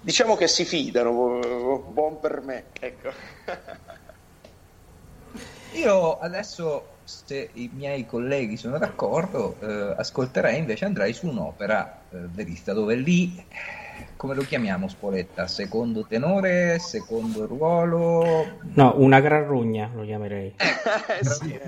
[0.00, 1.38] diciamo che si fidano,
[1.86, 3.12] buon per me, ecco.
[5.74, 12.16] Io adesso, se i miei colleghi sono d'accordo, eh, ascolterei invece andrei su un'opera eh,
[12.26, 13.46] verista dove lì
[14.20, 15.46] come lo chiamiamo Spoletta?
[15.46, 18.58] Secondo tenore, secondo ruolo?
[18.74, 20.56] No, una gran rogna lo chiamerei.
[20.58, 21.58] Eh, sì.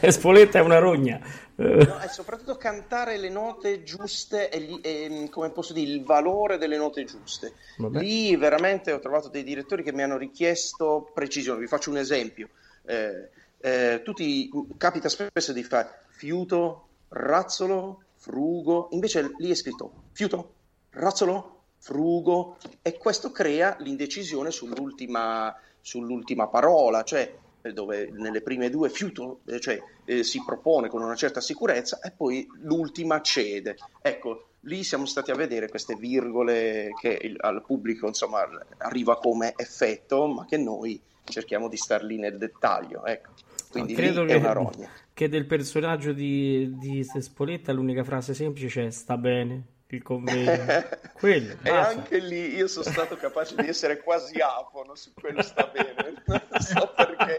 [0.00, 1.20] Che Spoletta è una rogna.
[1.56, 6.56] No, e soprattutto cantare le note giuste e, gli- e, come posso dire il valore
[6.56, 7.52] delle note giuste.
[7.76, 7.98] Vabbè.
[7.98, 11.60] Lì veramente ho trovato dei direttori che mi hanno richiesto precisione.
[11.60, 12.48] Vi faccio un esempio.
[12.86, 13.28] Eh,
[13.60, 20.54] eh, tutti, capita spesso di fare fiuto, razzolo, frugo, invece lì è scritto fiuto,
[20.90, 28.90] razzolo, frugo e questo crea l'indecisione sull'ultima, sull'ultima parola, cioè eh, dove nelle prime due
[28.90, 33.76] fiuto eh, cioè, eh, si propone con una certa sicurezza e poi l'ultima cede.
[34.02, 38.46] Ecco, lì siamo stati a vedere queste virgole che il- al pubblico insomma
[38.78, 43.04] arriva come effetto, ma che noi cerchiamo di star lì nel dettaglio.
[43.04, 43.30] Ecco.
[43.70, 44.88] Quindi Credo lì che, è una rogna.
[45.18, 50.64] Che del personaggio di, di Spoletta l'unica frase semplice è sta bene, il convegno.
[51.18, 55.72] Quello, E anche lì io sono stato capace di essere quasi afono su quello sta
[55.72, 57.36] bene, non so perché,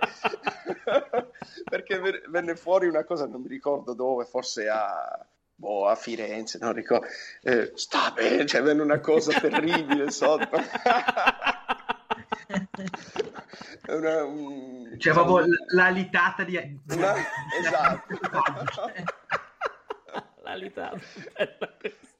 [1.64, 5.26] perché ve- venne fuori una cosa, non mi ricordo dove, forse a,
[5.56, 7.08] boh, a Firenze, non ricordo,
[7.44, 10.58] eh, sta bene, cioè venne una cosa terribile sotto.
[13.88, 16.58] Una, un- Cioè, proprio la litata di...
[16.89, 17.14] una-
[17.60, 18.16] esatto.
[20.43, 21.00] La litata.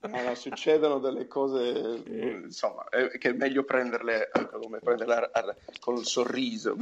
[0.02, 2.04] No, no, succedono delle cose,
[2.44, 6.78] insomma, che è meglio prenderle eh, come prenderle a- a- con il sorriso.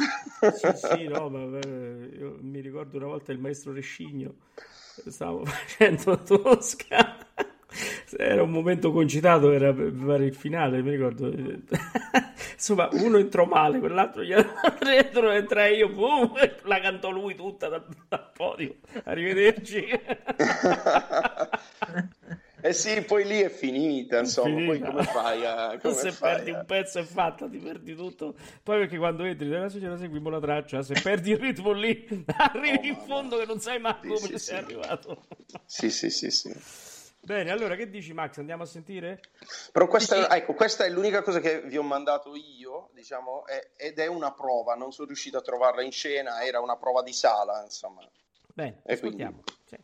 [0.54, 4.36] Sì, sì, no, ma eh, io mi ricordo una volta il maestro Rescigno,
[5.08, 7.18] stavamo facendo Tosca,
[8.18, 11.32] era un momento concitato, era per fare il finale, mi ricordo.
[12.54, 14.34] Insomma, uno entrò male, quell'altro gli
[14.82, 18.76] dietro, entrai io, boom, la cantò lui tutta dal, dal podio.
[19.04, 19.86] Arrivederci.
[22.60, 24.88] Eh sì, poi lì è finita, insomma, poi Finita.
[24.88, 25.78] come fai a...
[25.80, 28.36] Come se fai perdi a- un pezzo è fatta, ti perdi tutto.
[28.64, 32.88] Poi perché quando entri nella società seguimo la traccia, se perdi il ritmo lì, arrivi
[32.90, 34.42] in fondo che non sai mai come sì, ci sì.
[34.46, 35.28] sei arrivato.
[35.66, 36.52] Sì, sì, sì, sì.
[37.28, 38.38] Bene, allora che dici Max?
[38.38, 39.20] Andiamo a sentire?
[39.74, 44.00] Però questa, ecco, questa è l'unica cosa che vi ho mandato io, diciamo, è- ed
[44.00, 47.62] è una prova, non sono riuscito a trovarla in scena, era una prova di sala,
[47.64, 48.02] insomma.
[48.54, 49.44] Bene, E quindi- ascoltiamo.
[49.66, 49.76] Sì.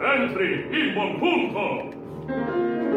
[0.00, 2.94] Entri, il buon punto!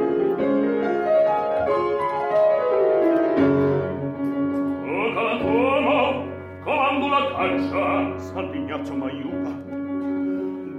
[6.63, 9.68] Comando la caccia, Sant'Ignazio m'aiuta.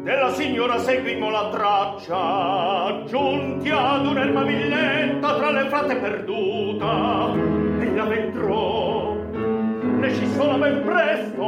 [0.02, 7.34] Della signora seguimo la traccia, giunti ad un'erma villetta tra le frate perduta.
[7.80, 11.44] E la entrò, ne ci sono ben presto,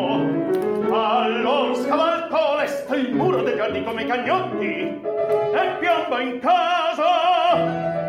[0.94, 8.01] allora scavalcò l'est il muro dei giardini come cagnotti e piomba in casa.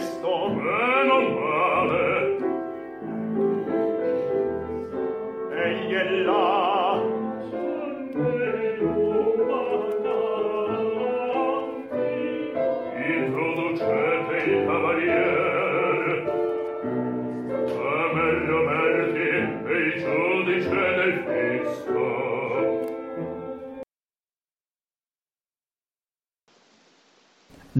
[0.00, 0.59] questo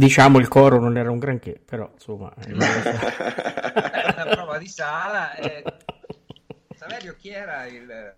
[0.00, 2.32] Diciamo il coro non era un granché, però insomma...
[2.38, 5.34] eh, Era una prova di sala.
[5.34, 5.62] E...
[6.74, 8.14] Saverio, chi era il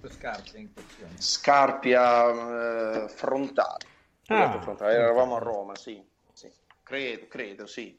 [0.00, 1.14] lo scarpe in questione?
[1.18, 3.84] Scarpia eh, frontale.
[4.28, 4.60] Ah.
[4.60, 4.92] Frontale.
[4.94, 6.00] Eravamo a Roma, sì,
[6.32, 6.48] sì.
[6.84, 7.98] Credo, credo, sì.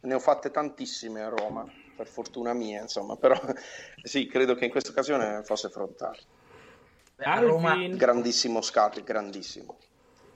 [0.00, 3.38] Ne ho fatte tantissime a Roma, per fortuna mia, insomma, però
[4.02, 6.18] sì, credo che in questa occasione fosse frontale.
[7.18, 9.76] A Roma, Grandissimo Scarpia, grandissimo.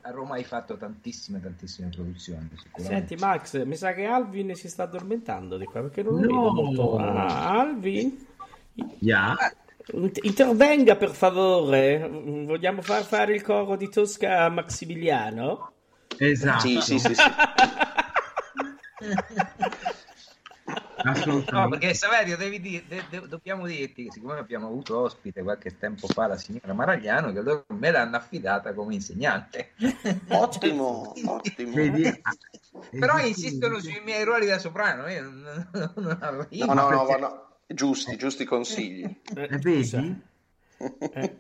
[0.07, 2.49] A Roma hai fatto tantissime, tantissime produzioni.
[2.77, 6.53] Senti Max, mi sa che Alvin si sta addormentando di qua perché non lo No.
[6.53, 6.97] vedo molto.
[6.99, 8.25] Ah, Alvin,
[9.93, 12.09] int- intervenga per favore.
[12.09, 14.49] Vogliamo far fare il coro di Tosca a
[16.19, 17.25] Assolutamente.
[21.51, 25.79] No, perché Saverio, devi dire- de- de- dobbiamo dirti che siccome abbiamo avuto ospite qualche
[25.79, 29.73] tempo fa la signora Maragliano, che loro me l'hanno affidata come insegnante.
[30.31, 31.73] Ottimo, ottimo.
[31.73, 32.07] Vedi?
[32.07, 32.33] Ah,
[32.91, 36.65] Però eh, insistono sui miei ruoli da soprano, io non, non- non arrivo.
[36.67, 37.45] No, no, no, perché- no.
[37.69, 39.03] Giusti, giusti consigli.
[39.35, 40.01] Eh, Eh, scusa.
[40.01, 40.23] vedi?
[41.17, 41.37] Eh,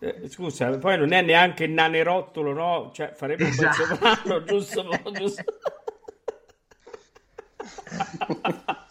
[0.00, 2.90] eh, scusa, poi non è neanche nanerottolo, no?
[2.92, 3.84] Cioè, farebbe un Esatto.
[3.86, 4.86] soprano, giusto?
[5.12, 5.44] giusto.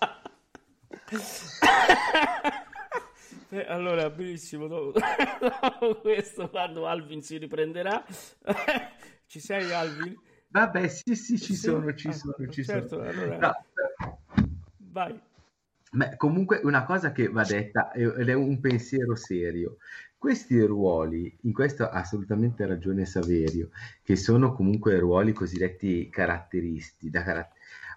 [3.50, 4.68] Eh, allora, benissimo.
[4.68, 4.98] Dopo,
[5.40, 8.04] dopo questo, quando Alvin si riprenderà,
[9.28, 10.18] ci sei, Alvin?
[10.48, 11.62] Vabbè, sì, sì, ci Sì?
[11.62, 13.10] sono, ci Ah, sono, ci certo, sono.
[13.10, 13.54] allora- No,
[14.78, 15.20] Vai.
[15.92, 19.78] Beh, comunque una cosa che va detta ed è un pensiero serio.
[20.18, 23.70] Questi ruoli, in questo ha assolutamente ragione Saverio,
[24.02, 27.52] che sono comunque ruoli cosiddetti caratteristi, da cara-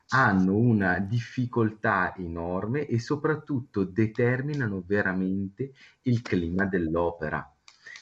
[0.09, 5.73] hanno una difficoltà enorme e soprattutto determinano veramente
[6.03, 7.51] il clima dell'opera.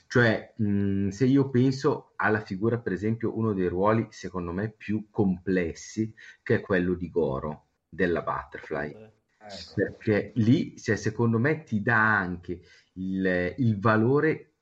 [0.07, 5.09] Cioè, mh, se io penso alla figura, per esempio, uno dei ruoli secondo me più
[5.11, 9.13] complessi, che è quello di Goro, della Butterfly
[9.47, 9.73] Ecco.
[9.75, 12.61] perché lì cioè, secondo me ti dà anche
[12.95, 14.54] il, il valore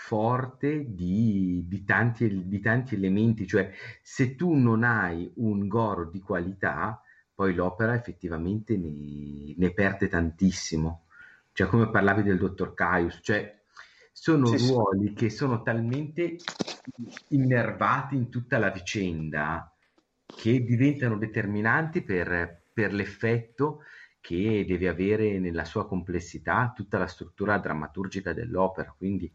[0.00, 6.20] forte di, di tanti, di tanti elementi, cioè se tu non hai un Goro di
[6.20, 7.02] qualità,
[7.34, 11.06] poi l'opera effettivamente ne, ne perde tantissimo.
[11.52, 13.60] Cioè come parlavi del dottor Caius, cioè
[14.12, 14.66] sono Sì, sì.
[14.68, 16.36] ruoli che sono talmente
[17.28, 19.72] innervati in tutta la vicenda
[20.26, 23.80] che diventano determinanti per, per l'effetto
[24.20, 29.32] che deve avere nella sua complessità tutta la struttura drammaturgica dell'opera, quindi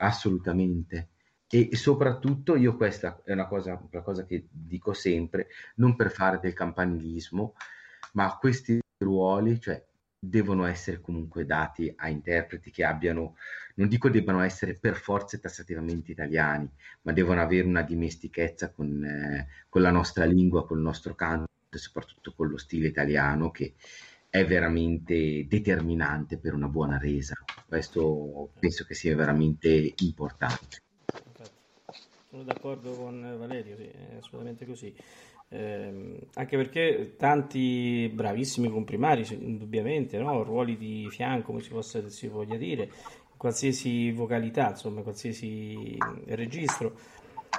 [0.00, 1.08] assolutamente.
[1.52, 6.38] E soprattutto io questa è una cosa, una cosa che dico sempre, non per fare
[6.40, 7.54] del campanilismo,
[8.12, 9.84] ma questi ruoli, cioè,
[10.22, 13.36] devono essere comunque dati a interpreti che abbiano,
[13.76, 16.70] non dico debbano essere per forza tassativamente italiani,
[17.02, 21.78] ma devono avere una dimestichezza con, eh, con la nostra lingua, col nostro canto e
[21.78, 23.74] soprattutto con lo stile italiano che
[24.30, 27.34] è veramente determinante per una buona resa.
[27.66, 30.78] Questo penso che sia veramente importante.
[32.30, 34.94] Sono d'accordo con Valerio, sì, è assolutamente così.
[35.48, 40.44] Ehm, anche perché tanti bravissimi comprimari, indubbiamente, no?
[40.44, 42.88] Ruoli di fianco, come si, possa, si voglia dire,
[43.36, 46.96] qualsiasi vocalità, insomma, in qualsiasi registro,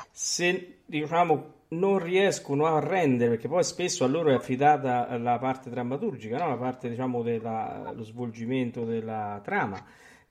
[0.10, 5.70] se diciamo non riescono a rendere, perché poi spesso a loro è affidata la parte
[5.70, 6.50] drammaturgica, no?
[6.50, 9.78] La parte, diciamo, dello svolgimento della trama.
[9.78, 9.84] Eh,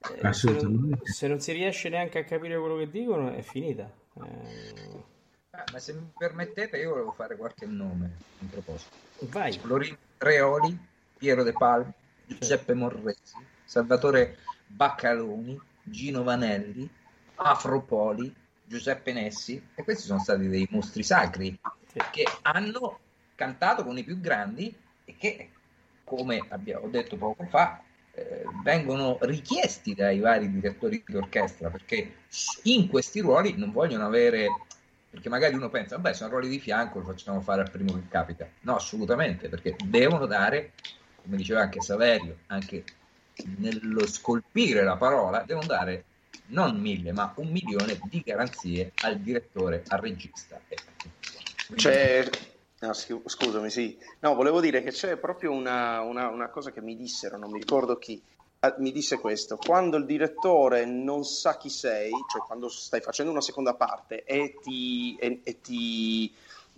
[0.06, 1.06] se non, Assolutamente.
[1.12, 3.90] se non si riesce neanche a capire quello che dicono, è finita.
[4.14, 5.08] Eh,
[5.52, 8.94] Ah, ma se mi permettete, io volevo fare qualche nome in proposito.
[9.22, 9.52] vai.
[9.58, 10.78] Florin Reoli,
[11.18, 11.92] Piero De Palma,
[12.24, 13.34] Giuseppe Morresi,
[13.64, 14.36] Salvatore
[14.68, 16.88] Baccaloni, Gino Vanelli,
[17.34, 18.32] Afropoli,
[18.70, 21.58] Giuseppe Nessi, e questi sono stati dei mostri sacri
[21.92, 21.98] Sì.
[22.12, 23.00] che hanno
[23.34, 24.72] cantato con i più grandi
[25.04, 25.50] e che,
[26.04, 27.82] come abbiamo detto poco fa,
[28.12, 32.18] eh, vengono richiesti dai vari direttori di orchestra perché
[32.64, 34.46] in questi ruoli non vogliono avere
[35.10, 38.06] perché magari uno pensa, vabbè, sono ruoli di fianco, lo facciamo fare al primo che
[38.08, 38.48] capita.
[38.60, 40.74] No, assolutamente, perché devono dare,
[41.20, 42.84] come diceva anche Saverio, anche
[43.56, 46.04] nello scolpire la parola, devono dare
[46.50, 50.60] non mille, ma un milione di garanzie al direttore, al regista.
[50.66, 52.28] Quindi- C'è...
[52.80, 53.98] no, scu- scusami, sì.
[54.20, 57.58] No, volevo dire che c'è proprio una, una- una cosa che mi dissero, non mi
[57.58, 58.20] ricordo chi,
[58.60, 63.30] ah, mi disse questo, quando il direttore non sa chi sei, cioè quando stai facendo
[63.32, 66.32] una seconda parte e ti, e- e ti,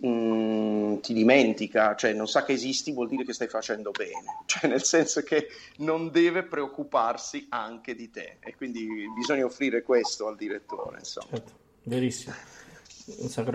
[0.05, 4.69] mm, ti dimentica, cioè non sa che esisti, vuol dire che stai facendo bene, cioè
[4.69, 5.47] nel senso che
[5.77, 11.27] non deve preoccuparsi anche di te e quindi bisogna offrire questo al direttore, insomma.
[11.29, 11.51] Certo,
[11.83, 12.33] verissimo.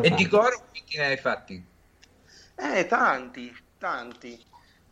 [0.03, 1.65] E di coro quanti ne hai fatti?
[2.55, 4.45] Eh, tanti, tanti.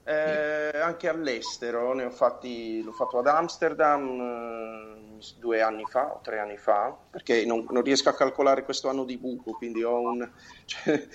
[0.09, 6.21] Eh, anche all'estero, ne ho fatti, l'ho fatto ad Amsterdam eh, due anni fa o
[6.23, 9.99] tre anni fa, perché non, non riesco a calcolare questo anno di buco, quindi ho
[9.99, 10.31] un,
[10.65, 11.09] cioè,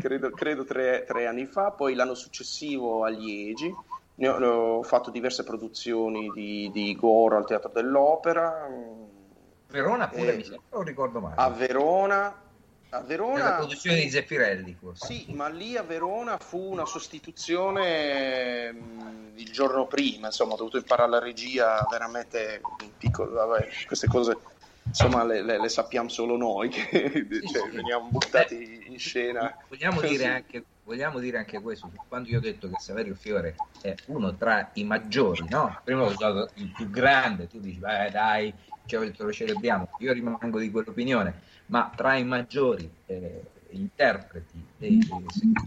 [0.00, 3.74] credo, credo tre, tre anni fa, poi l'anno successivo a Liegi,
[4.14, 8.66] ne ho, ne ho fatto diverse produzioni di, di Goro al Teatro dell'Opera,
[9.70, 11.34] Verona pure, Eh, mi ricordo male.
[11.36, 12.47] a Verona.
[12.90, 15.06] A Nella Verona produzione di Zeffirelli, forse.
[15.12, 20.78] Sì, ma lì a Verona fu una sostituzione mh, il giorno prima, insomma, ho dovuto
[20.78, 24.38] imparare la regia veramente in piccolo, vabbè, queste cose
[24.88, 26.88] insomma le, le- le sappiamo solo noi, che
[27.52, 29.54] cioè, veniamo buttati in scena.
[29.68, 33.94] Vogliamo dire anche vogliamo dire anche questo, quando io ho detto che Saverio Fiore è
[34.06, 35.78] uno tra i maggiori, no?
[35.84, 38.54] Prima ho usato il più grande, tu dici, beh dai,
[38.86, 44.98] cioè, lo celebriamo, io rimango di quell'opinione, ma tra i maggiori eh, interpreti dei,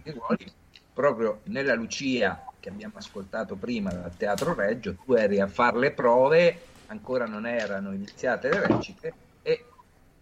[0.04, 0.52] dei ruoli,
[0.94, 5.92] proprio nella Lucia che abbiamo ascoltato prima dal Teatro Reggio, tu eri a fare le
[5.92, 9.66] prove, ancora non erano iniziate le recite e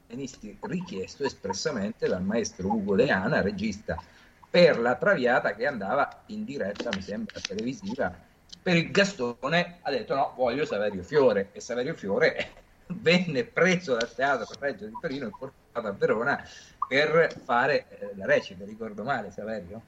[0.07, 4.01] venisti richiesto espressamente dal maestro Ugo Leana, regista
[4.49, 8.27] per la Traviata che andava in diretta, mi sembra, televisiva.
[8.61, 12.51] Per il Gastone ha detto no, voglio Saverio Fiore e Saverio Fiore
[12.87, 15.29] venne preso dal Teatro Reggio di Torino
[15.71, 16.43] a Verona
[16.87, 19.81] per fare eh, la recita, ricordo male Saverio?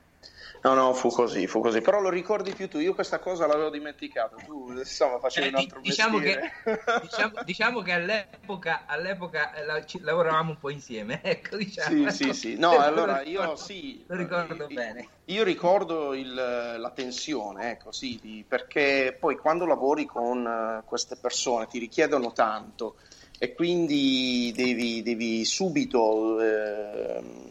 [0.63, 1.81] No, no, fu così, fu così.
[1.81, 4.35] Però lo ricordi più tu, io questa cosa l'avevo dimenticata.
[4.45, 6.51] Tu, insomma, facevi Eh, un altro diciamo, mestiere.
[6.63, 6.71] che,
[7.01, 12.11] diciamo, diciamo che all'epoca, all'epoca eh, la- ci- lavoravamo un po' insieme, ecco, diciamo.
[12.11, 12.55] Sì, sì, sì.
[12.59, 14.03] No, Lo allora ricordo- io sì.
[14.07, 15.07] Lo ricordo io- bene.
[15.25, 21.15] Io ricordo il- la tensione, ecco, sì, di- perché poi quando lavori con eh, queste
[21.15, 22.97] persone ti richiedono tanto
[23.43, 27.49] e quindi devi, devi subito, ehm,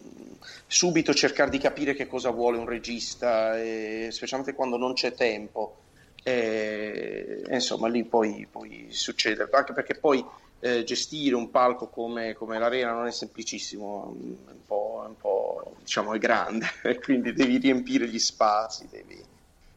[0.65, 5.79] subito cercare di capire che cosa vuole un regista, e specialmente quando non c'è tempo.
[6.23, 10.25] E, insomma, lì poi, poi succede, anche perché poi
[10.61, 14.15] eh, gestire un palco come, come l'Arena non è semplicissimo,
[14.47, 16.69] è un po', è un po', diciamo, è grande,
[17.03, 19.21] quindi devi riempire gli spazi, devi,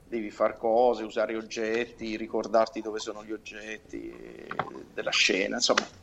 [0.06, 4.48] devi fare cose, usare oggetti, ricordarti dove sono gli oggetti eh,
[4.94, 6.02] della scena, insomma,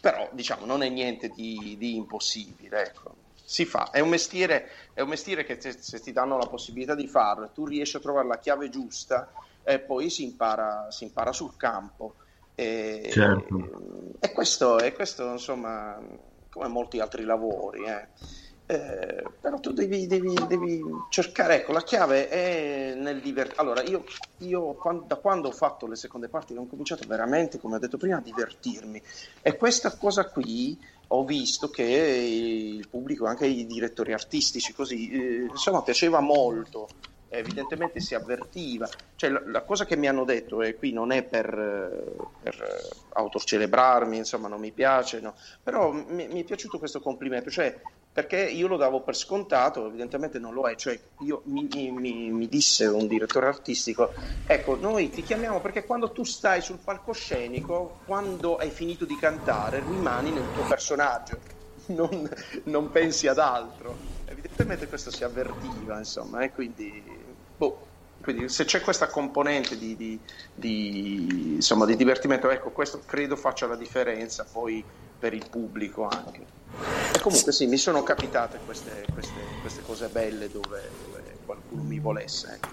[0.00, 3.16] però diciamo non è niente di, di impossibile, ecco.
[3.34, 6.94] Si fa, è un mestiere, è un mestiere che se, se ti danno la possibilità
[6.94, 9.32] di farlo e tu riesci a trovare la chiave giusta,
[9.62, 12.16] e poi si impara, si impara sul campo.
[12.54, 14.16] E, Certo.
[14.20, 16.00] e questo, e questo, insomma,
[16.48, 18.08] come molti altri lavori, eh.
[18.70, 23.60] Eh, però tu devi, devi- devi cercare, ecco, la chiave è nel divertirti.
[23.60, 24.04] Allora, io,
[24.38, 27.96] io quan- da quando ho fatto le seconde parti ho cominciato veramente, come ho detto
[27.96, 29.02] prima, a divertirmi.
[29.42, 30.78] E questa cosa qui
[31.08, 36.88] ho visto che il pubblico, anche i direttori artistici, così, eh, insomma, piaceva molto.
[37.32, 38.88] Evidentemente si avvertiva.
[39.16, 41.48] Cioè, la, la cosa che mi hanno detto, e qui non è per,
[42.40, 45.34] per autocelebrarmi, insomma, non mi piace, no.
[45.60, 47.76] però mi, mi è piaciuto questo complimento, cioè
[48.20, 52.48] perché io lo davo per scontato, evidentemente non lo è, cioè io, mi, mi- mi-
[52.48, 54.12] disse un direttore artistico,
[54.44, 59.80] ecco, noi ti chiamiamo perché quando tu stai sul palcoscenico, quando hai finito di cantare,
[59.80, 61.40] rimani nel tuo personaggio,
[61.88, 62.28] non,
[62.64, 64.08] non pensi ad altro.
[64.24, 67.24] Evidentemente questo si avvertiva, insomma, e quindi,
[67.56, 67.89] boh,
[68.20, 70.22] quindi se c'è questa componente di, di-
[70.54, 74.84] di, insomma, di divertimento, ecco, questo credo faccia la differenza poi
[75.18, 76.46] per il pubblico anche.
[77.12, 81.98] E comunque sì, mi sono capitate queste, queste- queste cose belle dove, dove qualcuno mi
[81.98, 82.52] volesse.
[82.54, 82.68] ecco.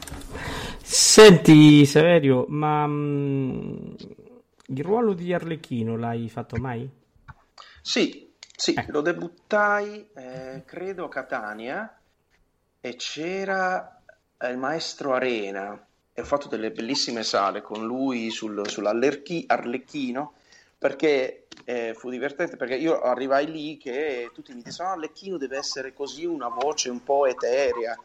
[0.84, 3.94] Senti, Severio, ma mm,
[4.68, 6.90] il ruolo di Arlecchino l'hai fatto mai?
[7.82, 12.02] Sì, sì, lo debuttai eh, credo a Catania
[12.80, 13.97] e c'era eh,
[14.44, 20.34] il maestro Arena e ho fatto delle bellissime sale con lui sul, sull'Arlecchino
[20.78, 25.58] perché eh, fu divertente perché io arrivai lì che tutti mi dicevano "Ah, Arlecchino deve
[25.58, 27.98] essere così una voce un po' eterea.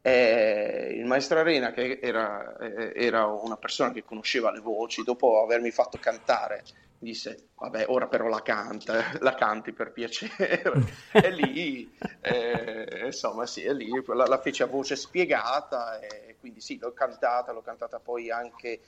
[0.00, 5.42] E il maestro Arena, che era, eh, era una persona che conosceva le voci, dopo
[5.42, 6.62] avermi fatto cantare,
[6.98, 10.62] disse: Vabbè, ora però la canta, la canti per piacere.
[11.12, 11.90] e lì,
[12.20, 16.92] eh, insomma, sì, e lì la, la fece a voce spiegata, e quindi sì, l'ho
[16.92, 18.80] cantata, l'ho cantata poi anche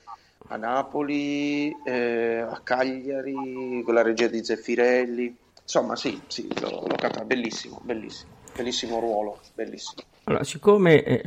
[0.48, 5.36] a Napoli, eh, a Cagliari, con la regia di Zeffirelli.
[5.60, 10.02] Insomma, sì, sì, l'ho, l'ho cantata, bellissimo, bellissimo, bellissimo ruolo, bellissimo.
[10.24, 11.22] Allora, siccome, eh,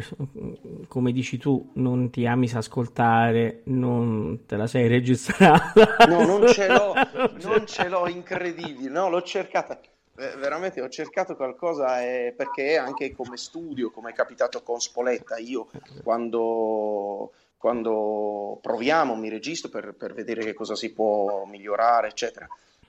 [0.87, 6.05] come dici tu, non ti ami ascoltare, non te la sei registrata.
[6.07, 6.93] No, non ce l'ho,
[7.41, 8.89] non ce l'ho, incredibile.
[8.89, 9.79] No, l'ho cercata.
[10.17, 15.37] eh, Veramente ho cercato qualcosa eh, perché anche come studio, come è capitato con Spoletta,
[15.37, 15.67] io
[16.03, 22.47] quando, quando proviamo, mi registro per, per vedere che cosa si può migliorare, eccetera,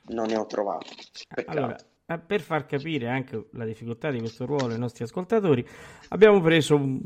[0.09, 0.89] non ne ho trovato.
[1.35, 1.59] Peccato.
[1.59, 1.77] Allora,
[2.18, 5.66] per far capire anche la difficoltà di questo ruolo ai nostri ascoltatori,
[6.09, 7.01] abbiamo preso un,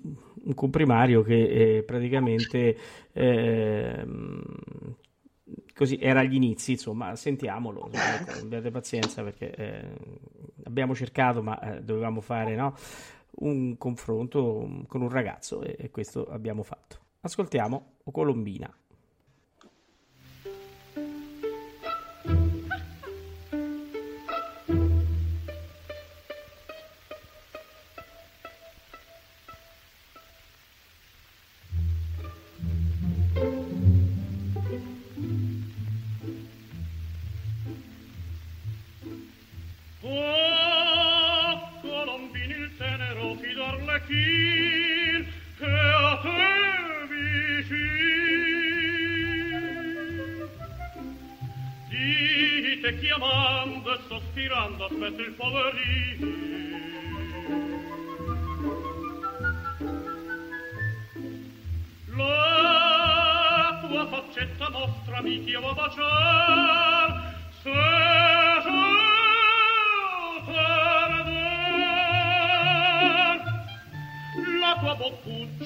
[0.44, 2.76] un comprimario che eh, praticamente
[3.12, 4.42] ehm,
[5.74, 7.90] così era agli inizi, insomma, sentiamolo,
[8.40, 9.90] abbiate pazienza perché eh,
[10.64, 12.74] abbiamo cercato, ma eh, dovevamo fare no,
[13.38, 16.98] un confronto con un ragazzo e, e questo abbiamo fatto.
[17.20, 18.72] Ascoltiamo Colombina.
[53.16, 56.44] chiamando sospirando aspetta il poverino.
[62.16, 67.95] La tua faccetta mostra mi chiama a baciar, se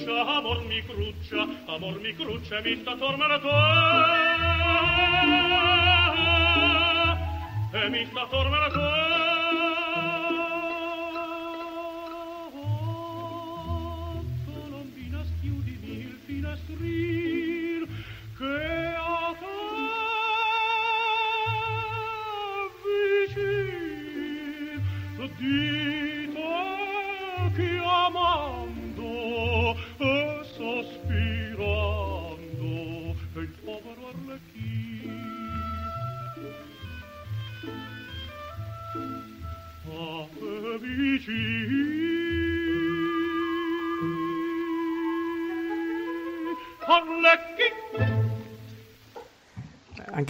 [0.05, 3.49] boccuccia amor mi cruccia amor mi cruccia mi sta tormentando
[7.71, 9.20] e mi sta tormentando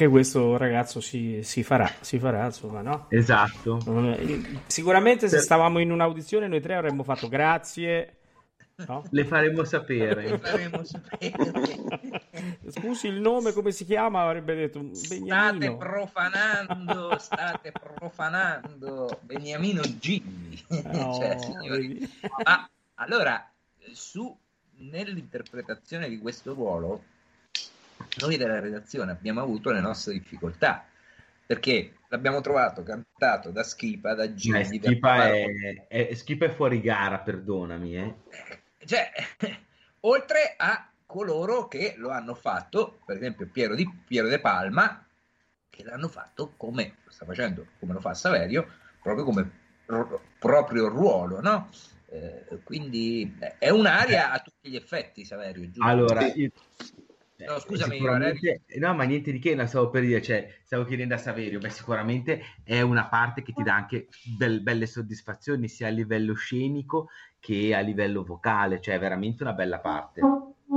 [0.01, 3.05] Anche questo ragazzo si, si farà, si farà, insomma, no?
[3.09, 3.77] Esatto.
[4.65, 8.15] Sicuramente se stavamo in un'audizione noi tre avremmo fatto grazie.
[8.87, 9.03] No?
[9.11, 10.27] Le faremo sapere.
[10.27, 11.33] Le faremo sapere.
[12.69, 14.23] Scusi il nome, come si chiama?
[14.23, 15.77] Avrebbe detto State Beniamino.
[15.77, 20.59] profanando, state profanando Beniamino Gilli.
[20.81, 21.37] No, Cioè?
[22.43, 23.51] Ma allora,
[23.91, 24.35] su
[24.77, 27.03] nell'interpretazione di questo ruolo,
[28.19, 30.85] noi della redazione abbiamo avuto le nostre difficoltà
[31.45, 37.19] perché l'abbiamo trovato cantato da Schipa, da da Schipa è, è- Schipa è fuori gara,
[37.19, 37.97] perdonami.
[37.97, 38.15] Eh.
[38.85, 39.11] cioè,
[40.01, 45.05] oltre a coloro che lo hanno fatto, per esempio Piero, di, Piero De Palma,
[45.69, 48.65] che l'hanno fatto come lo sta facendo, come lo fa Saverio,
[49.01, 49.51] proprio come
[49.87, 51.69] ro- proprio ruolo, no?
[52.07, 55.65] Eh, quindi eh, è un'area a tutti gli effetti, Saverio.
[55.65, 55.83] giusto?
[55.83, 56.51] Allora, io-
[57.47, 61.15] No, scusami, sicuramente, no, ma niente di che, no, stavo per dire, cioè, stavo chiedendo
[61.15, 64.07] a Saverio, beh, sicuramente è una parte che ti dà anche
[64.37, 67.09] bel- belle soddisfazioni sia a livello scenico
[67.39, 70.21] che a livello vocale, cioè è veramente una bella parte.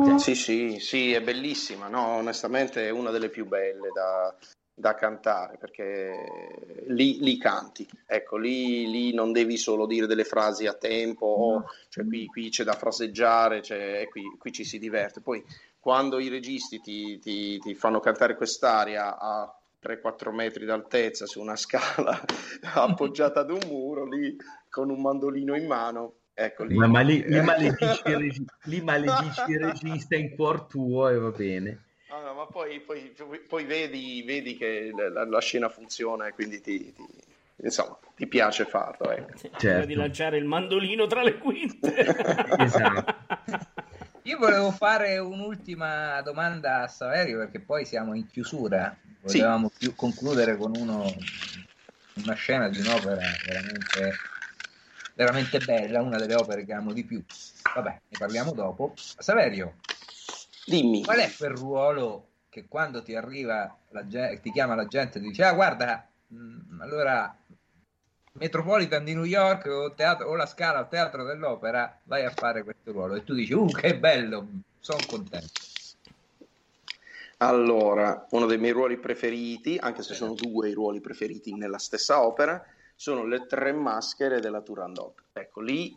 [0.05, 4.35] Cioè, Sì, sì, sì, è bellissima, no, onestamente è una delle più belle da,
[4.75, 10.67] da cantare perché lì, lì canti, ecco, lì, lì non devi solo dire delle frasi
[10.67, 15.21] a tempo, cioè qui, qui c'è da fraseggiare, e qui, qui ci si diverte.
[15.21, 15.45] Poi
[15.85, 21.57] quando i registi ti, ti- ti fanno cantare quest'aria a 3-4 metri d'altezza su una
[21.61, 22.19] scala
[22.73, 24.35] appoggiata ad un muro, lì
[24.71, 26.75] con un mandolino in mano, ecco lì.
[26.75, 31.19] ma, ma lì, lì maledici il regi- lì maledici il regista in cuor tuo e
[31.19, 31.83] va bene.
[32.09, 33.13] Ah, no, ma poi, poi-
[33.47, 37.05] poi vedi, vedi che la, la scena funziona e quindi ti, ti-
[37.57, 39.11] insomma, ti piace farlo.
[39.11, 39.37] Ecco.
[39.59, 39.85] Certo.
[39.87, 41.93] di lanciare il mandolino tra le quinte.
[42.57, 43.74] Esatto.
[44.27, 48.97] Io volevo fare un'ultima domanda a Saverio perché poi siamo in chiusura.
[49.27, 49.39] Sì.
[49.39, 51.15] Volevamo più concludere con uno,
[52.25, 54.13] una scena di un'opera veramente,
[55.13, 57.23] veramente bella, una delle opere che amo di più.
[57.75, 58.95] Vabbè, ne parliamo dopo.
[58.97, 59.75] Saverio,
[60.65, 61.05] Dimmi.
[61.05, 65.21] qual è quel ruolo che quando ti arriva, la gente, ti chiama la gente e
[65.21, 67.37] ti dice, ah guarda, mh, allora
[68.33, 72.63] Metropolitan di New York o, teatro, o la Scala o Teatro dell'Opera, vai a fare
[72.63, 74.47] questo ruolo e tu dici, uh che bello,
[74.81, 75.53] sono contento.
[77.39, 82.25] Allora, uno dei miei ruoli preferiti, anche se sono due i ruoli preferiti nella stessa
[82.25, 85.25] opera, sono le tre maschere della Turandot.
[85.33, 85.97] Ecco, lì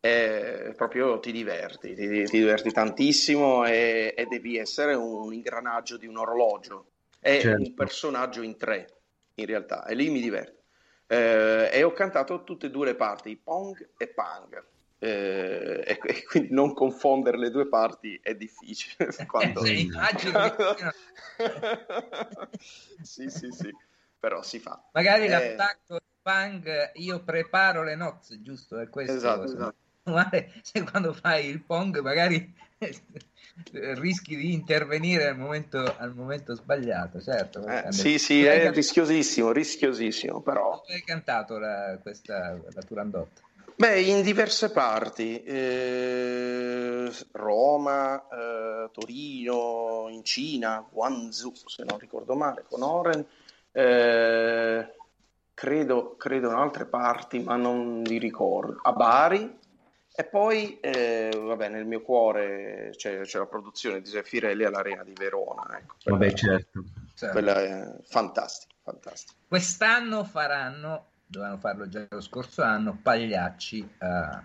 [0.00, 6.06] eh, proprio ti diverti, ti, ti diverti tantissimo e, e devi essere un ingranaggio di
[6.06, 6.90] un orologio.
[7.18, 7.60] È Certo.
[7.60, 8.86] un personaggio in tre,
[9.34, 10.62] in realtà, e lì mi diverto.
[11.08, 14.64] Eh, e ho cantato tutte e due le parti, Pong e Pang.
[15.06, 19.08] Eh, e, e quindi non confondere le due parti è difficile.
[19.30, 19.86] quando- Eh,
[23.02, 23.72] sì, sì, sì,
[24.18, 24.82] però si fa.
[24.92, 28.78] Magari Eh, l'attacco Pang, io preparo le nozze, giusto?
[28.80, 29.14] È questo.
[29.14, 29.74] Esatto, esatto.
[30.06, 32.52] Male se quando fai il Pong magari
[33.72, 37.66] rischi di intervenire al momento, al momento sbagliato, certo.
[37.66, 40.80] Eh, sì, sì, è can- rischiosissimo, rischiosissimo, però.
[40.88, 43.42] hai cantato la, questa, la Turandot?
[43.78, 52.64] Beh, in diverse parti, eh, Roma, eh, Torino, in Cina, Guangzhou, se non ricordo male,
[52.66, 53.24] con Oren,
[53.72, 54.94] eh,
[55.52, 59.58] credo, credo in altre parti, ma non li ricordo, a Bari,
[60.18, 65.12] e poi, eh, vabbè, nel mio cuore c'è, c'è la produzione di Zeffirelli all'Arena di
[65.12, 65.96] Verona, ecco.
[66.04, 66.82] Vabbè, certo.
[67.14, 67.32] Certo.
[67.32, 69.34] Quella è fantastica, fantastica.
[69.46, 74.42] Quest'anno faranno, dovevano farlo già lo scorso anno, Pagliacci a,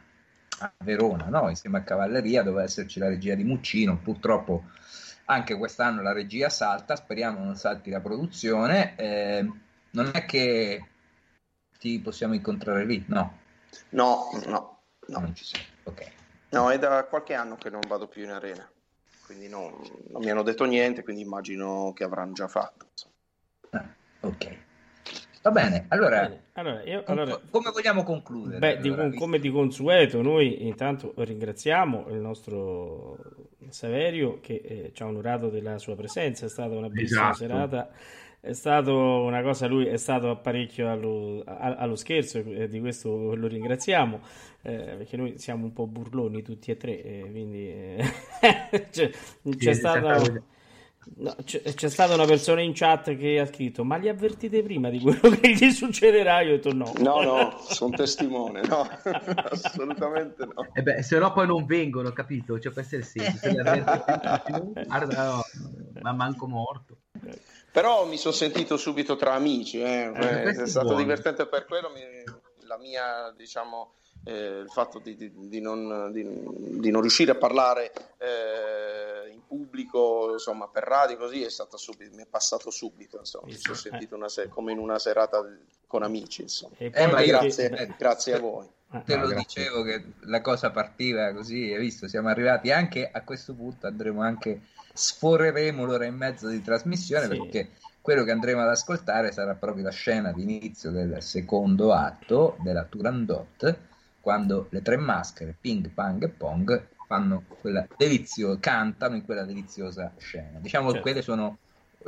[0.59, 1.49] a Verona, no?
[1.49, 4.65] insieme a Cavalleria, doveva esserci la regia di Muccino, purtroppo
[5.25, 8.95] anche quest'anno la regia salta, speriamo non salti la produzione.
[8.97, 9.49] Eh,
[9.91, 10.85] non è che
[11.77, 13.39] ti possiamo incontrare lì, no?
[13.89, 15.19] No, no, no.
[15.19, 16.11] Non ci sei, ok.
[16.49, 18.69] No, è da qualche anno che non vado più in arena,
[19.25, 19.73] quindi non,
[20.09, 22.87] non mi hanno detto niente, quindi immagino che avranno già fatto.
[23.69, 23.87] Ah,
[24.19, 24.60] ok.
[25.41, 28.59] Va bene, allora, Bene, allora, io- allora- come vogliamo concludere?
[28.59, 33.17] Beh, di- Allora, visto- come di consueto, noi intanto ringraziamo il nostro
[33.69, 37.33] Saverio che eh, ci ha onorato della sua presenza, è stata una bellissima Esatto.
[37.33, 37.89] serata,
[38.39, 43.47] è stato una cosa, lui è stato parecchio allo, allo scherzo e di questo lo
[43.47, 44.19] ringraziamo,
[44.63, 48.03] eh, perché noi siamo un po' burloni tutti e tre, eh, quindi eh,
[48.91, 49.11] c'è,
[49.57, 50.19] c'è Sì, stata...
[51.15, 54.89] No, c'è, c'è stata una persona in chat che ha scritto: Ma li avvertite prima
[54.89, 56.41] di quello che gli succederà?
[56.41, 56.93] Io ho detto no.
[56.99, 58.87] No, no, sono testimone, no,
[59.49, 60.67] assolutamente no.
[60.73, 62.59] E beh, se no poi non vengono, capito?
[62.59, 63.37] Cioè, è il senso.
[63.37, 63.55] Se li
[64.85, 65.41] Guarda, no,
[66.01, 66.97] ma manco morto.
[67.71, 71.01] Però mi sono sentito subito tra amici, eh, eh, questo è è stato buono.
[71.01, 71.89] divertente per quello.
[71.89, 77.31] mi- la mia, diciamo, eh, il fatto di, di- di non, di- di non riuscire
[77.31, 82.69] a parlare eh, in pubblico, insomma, per radio così è stato subito, mi è passato
[82.69, 85.43] subito, insomma, mi sono sentito una se- come in una serata
[85.87, 86.75] con amici, insomma.
[86.77, 88.67] Eh, poi ma io- grazie, eh, grazie a voi.
[89.05, 92.09] Te No, lo dicevo che la cosa partiva così, hai visto?
[92.09, 97.37] Siamo arrivati anche a questo punto, andremo anche, sforeremo l'ora e mezzo di trasmissione Sì.
[97.37, 97.69] perché
[98.01, 103.77] quello che andremo ad ascoltare sarà proprio la scena d'inizio del secondo atto della Turandot,
[104.21, 110.13] quando le tre maschere, Ping, Pang e Pong, fanno quella delizio- cantano in quella deliziosa
[110.17, 110.59] scena.
[110.59, 111.01] Diciamo che Certo.
[111.01, 111.57] quelle sono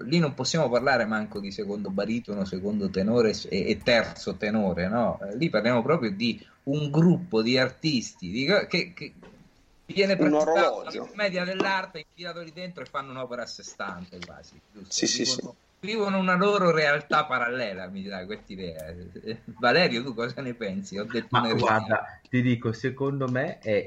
[0.06, 5.19] lì non possiamo parlare manco di secondo baritono, secondo tenore e, e terzo tenore, no?
[5.22, 9.14] Eh, Lì parliamo proprio di un gruppo di artisti di- che, che
[9.85, 14.60] viene praticato la commedia dell'arte infilato lì dentro e fanno un'opera a sé stante quasi,
[14.72, 14.94] giusto?
[14.94, 18.95] Sì, sì, vivono, vivono una loro realtà parallela, mi dai questa idea.
[19.60, 20.97] Valerio, tu cosa ne pensi?
[20.97, 23.85] Ho detto Ma guarda, ti dico, secondo me è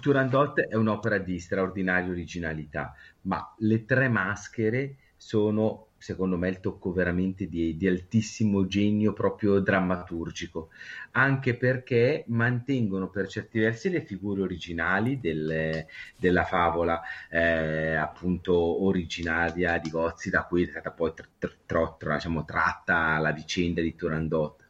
[0.00, 6.92] Turandot è un'opera di straordinaria originalità, ma le tre maschere sono, secondo me, il tocco
[6.92, 10.68] veramente di, di altissimo genio proprio drammaturgico,
[11.12, 15.84] anche perché mantengono per certi versi le figure originali del-
[16.16, 17.00] della favola,
[17.30, 23.18] eh, appunto originaria di Gozzi, da cui è stata poi tr- tr- tra- diciamo, tratta
[23.18, 24.62] la vicenda di Turandot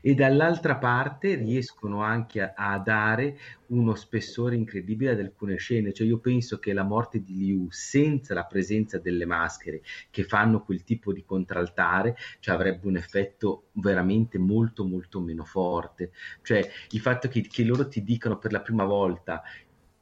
[0.00, 3.38] e dall'altra parte riescono anche a, a dare
[3.68, 8.34] uno spessore incredibile ad alcune scene, cioè io penso che la morte di Liu senza
[8.34, 14.38] la presenza delle maschere che fanno quel tipo di contraltare cioè, avrebbe un effetto veramente
[14.38, 16.12] molto molto meno forte,
[16.42, 19.42] cioè il fatto che, che loro ti dicano per la prima volta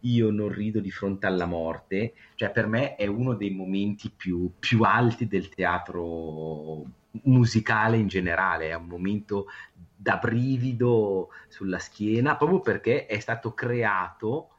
[0.05, 4.53] io non rido di fronte alla morte, cioè per me è uno dei momenti più,
[4.59, 6.85] più alti del teatro
[7.25, 9.47] musicale in generale, è un momento
[9.95, 14.51] da brivido sulla schiena, proprio perché è stato creato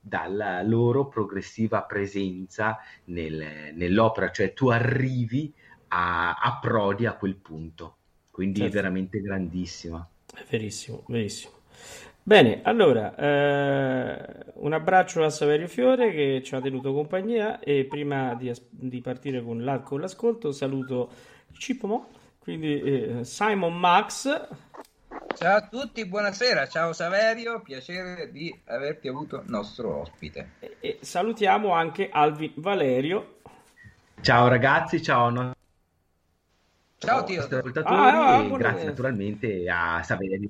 [0.00, 5.52] dalla loro progressiva presenza nel- nell'opera, cioè tu arrivi
[5.88, 7.96] a, a Prodi a quel punto,
[8.30, 8.70] quindi Certo.
[8.70, 10.08] è veramente grandissima.
[10.34, 11.54] È verissimo, verissimo.
[12.22, 18.34] Bene, allora, eh, un abbraccio a Saverio Fiore che ci ha tenuto compagnia e prima
[18.34, 21.08] di, di partire con, la- con l'ascolto saluto
[21.58, 22.08] Cippo,
[22.38, 24.48] quindi eh, Simon Max,
[25.34, 30.52] Ciao a tutti, buonasera, ciao Saverio, piacere di averti avuto nostro ospite.
[30.60, 33.40] e, e salutiamo anche Alvin Valerio.
[34.20, 35.54] Ciao ragazzi, ciao no-
[36.98, 37.40] Ciao Tio.
[37.42, 40.48] ascoltatori Ah, ah, e buona- grazie naturalmente a Saverio.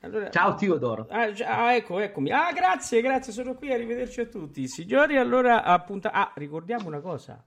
[0.00, 1.06] Allora- Ciao Teodoro.
[1.10, 2.30] Ah, ah, ecco, eccomi.
[2.30, 4.68] Ah, grazie, grazie, sono qui, arrivederci a tutti.
[4.68, 6.12] Signori, allora appunta...
[6.12, 7.42] Ah, ricordiamo una cosa,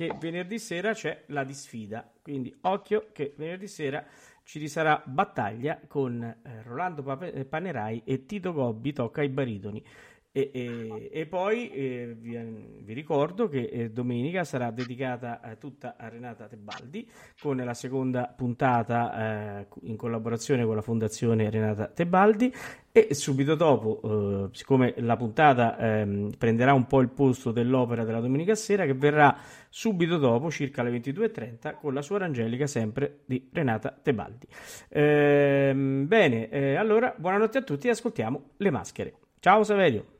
[0.00, 4.02] che venerdì sera c'è la disfida, quindi occhio che venerdì sera
[4.44, 9.84] ci sarà battaglia con eh, Rolando Pape- eh, Panerai e Tito Gobbi tocca i baritoni.
[10.32, 12.38] E, e- e poi eh, vi,
[12.84, 18.32] vi ricordo che eh, domenica sarà dedicata eh, tutta a Renata Tebaldi con la seconda
[18.36, 22.54] puntata eh, in collaborazione con la Fondazione Renata Tebaldi
[22.92, 28.20] e subito dopo, eh, siccome la puntata ehm, prenderà un po' il posto dell'opera della
[28.20, 29.36] domenica sera, che verrà
[29.68, 34.46] subito dopo, circa alle 22.30, con la suora Angelica, sempre di Renata Tebaldi.
[34.88, 39.14] Ehm, bene, eh, allora buonanotte a tutti e ascoltiamo le maschere.
[39.38, 40.19] Ciao Saverio.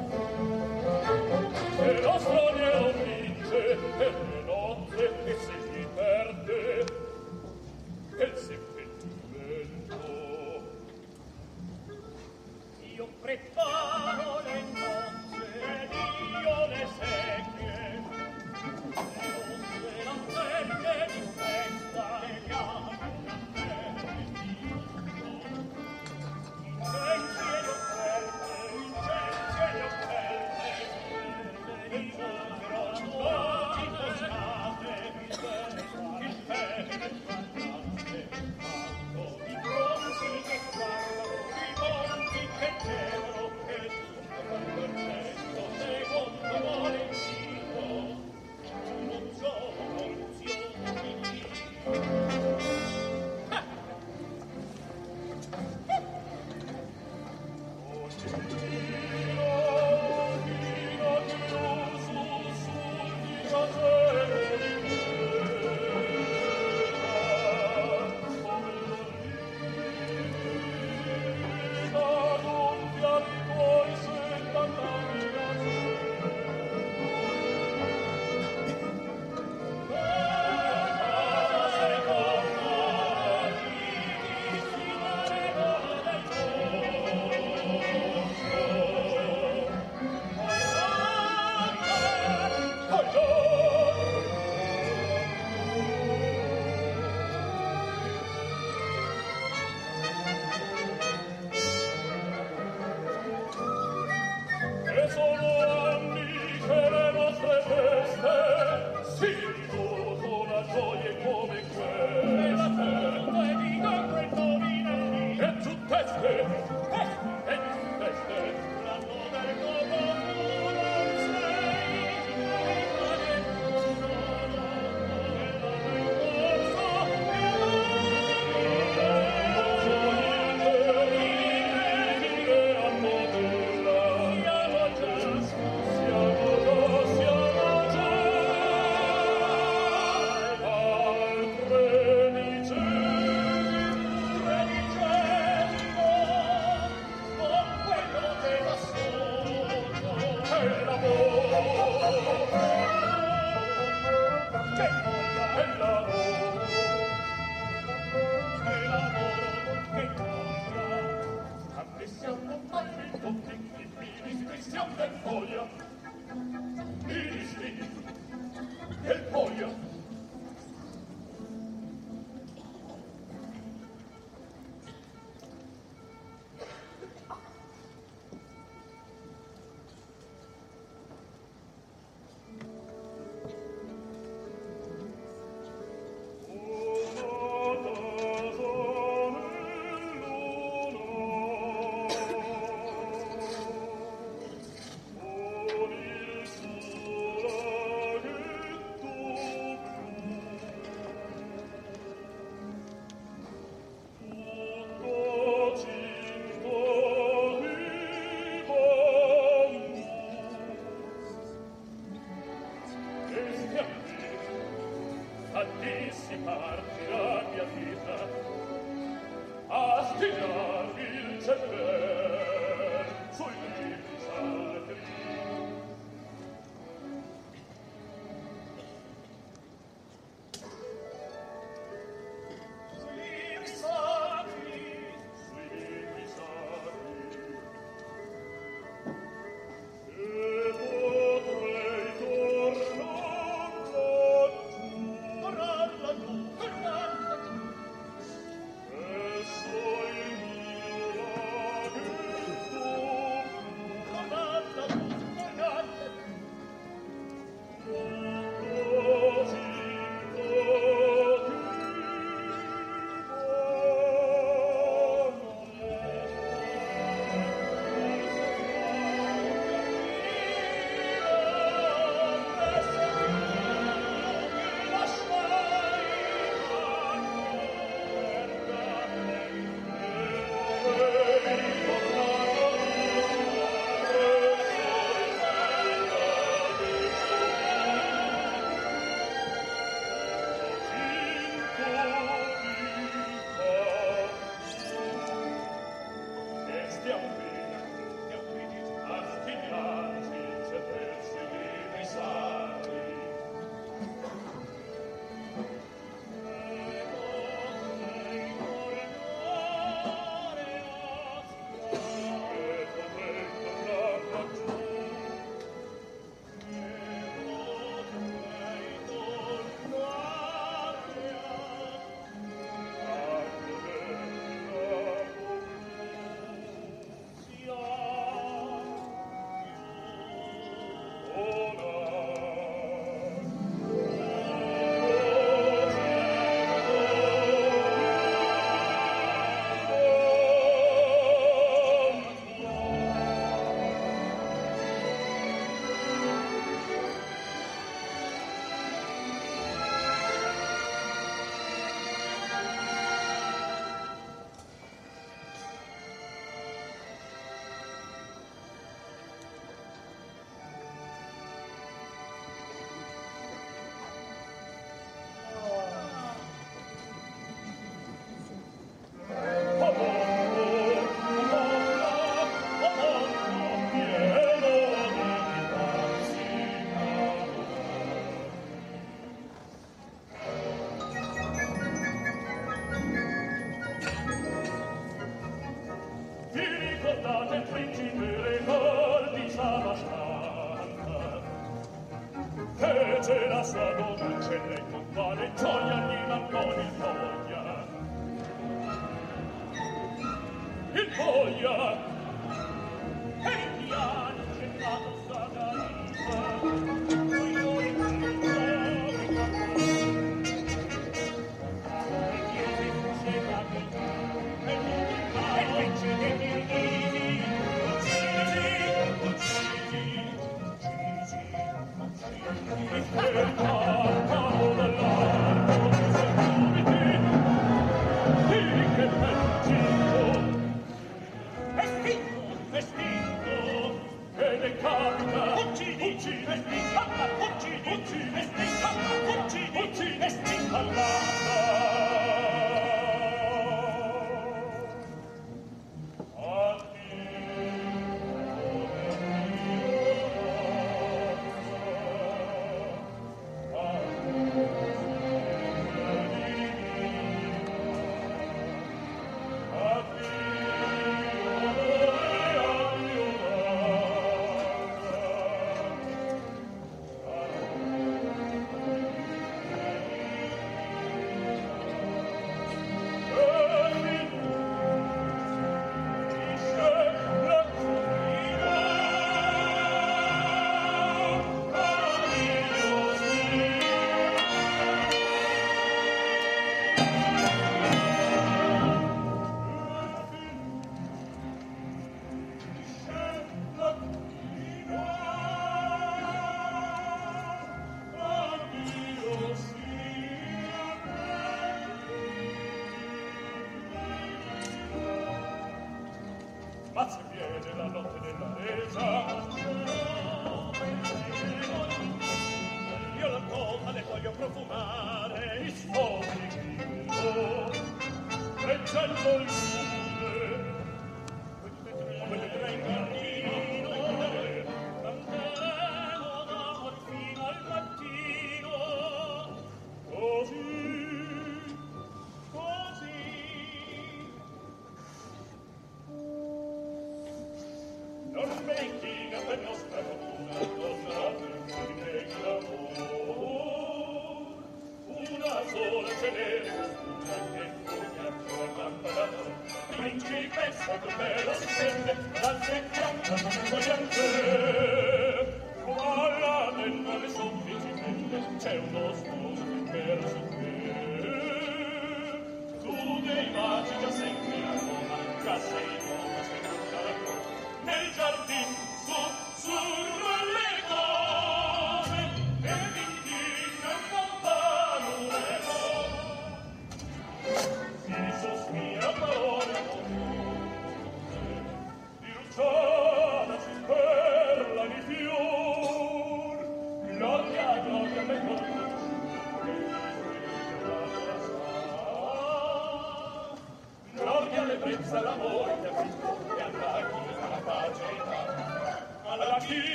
[519.03, 519.70] A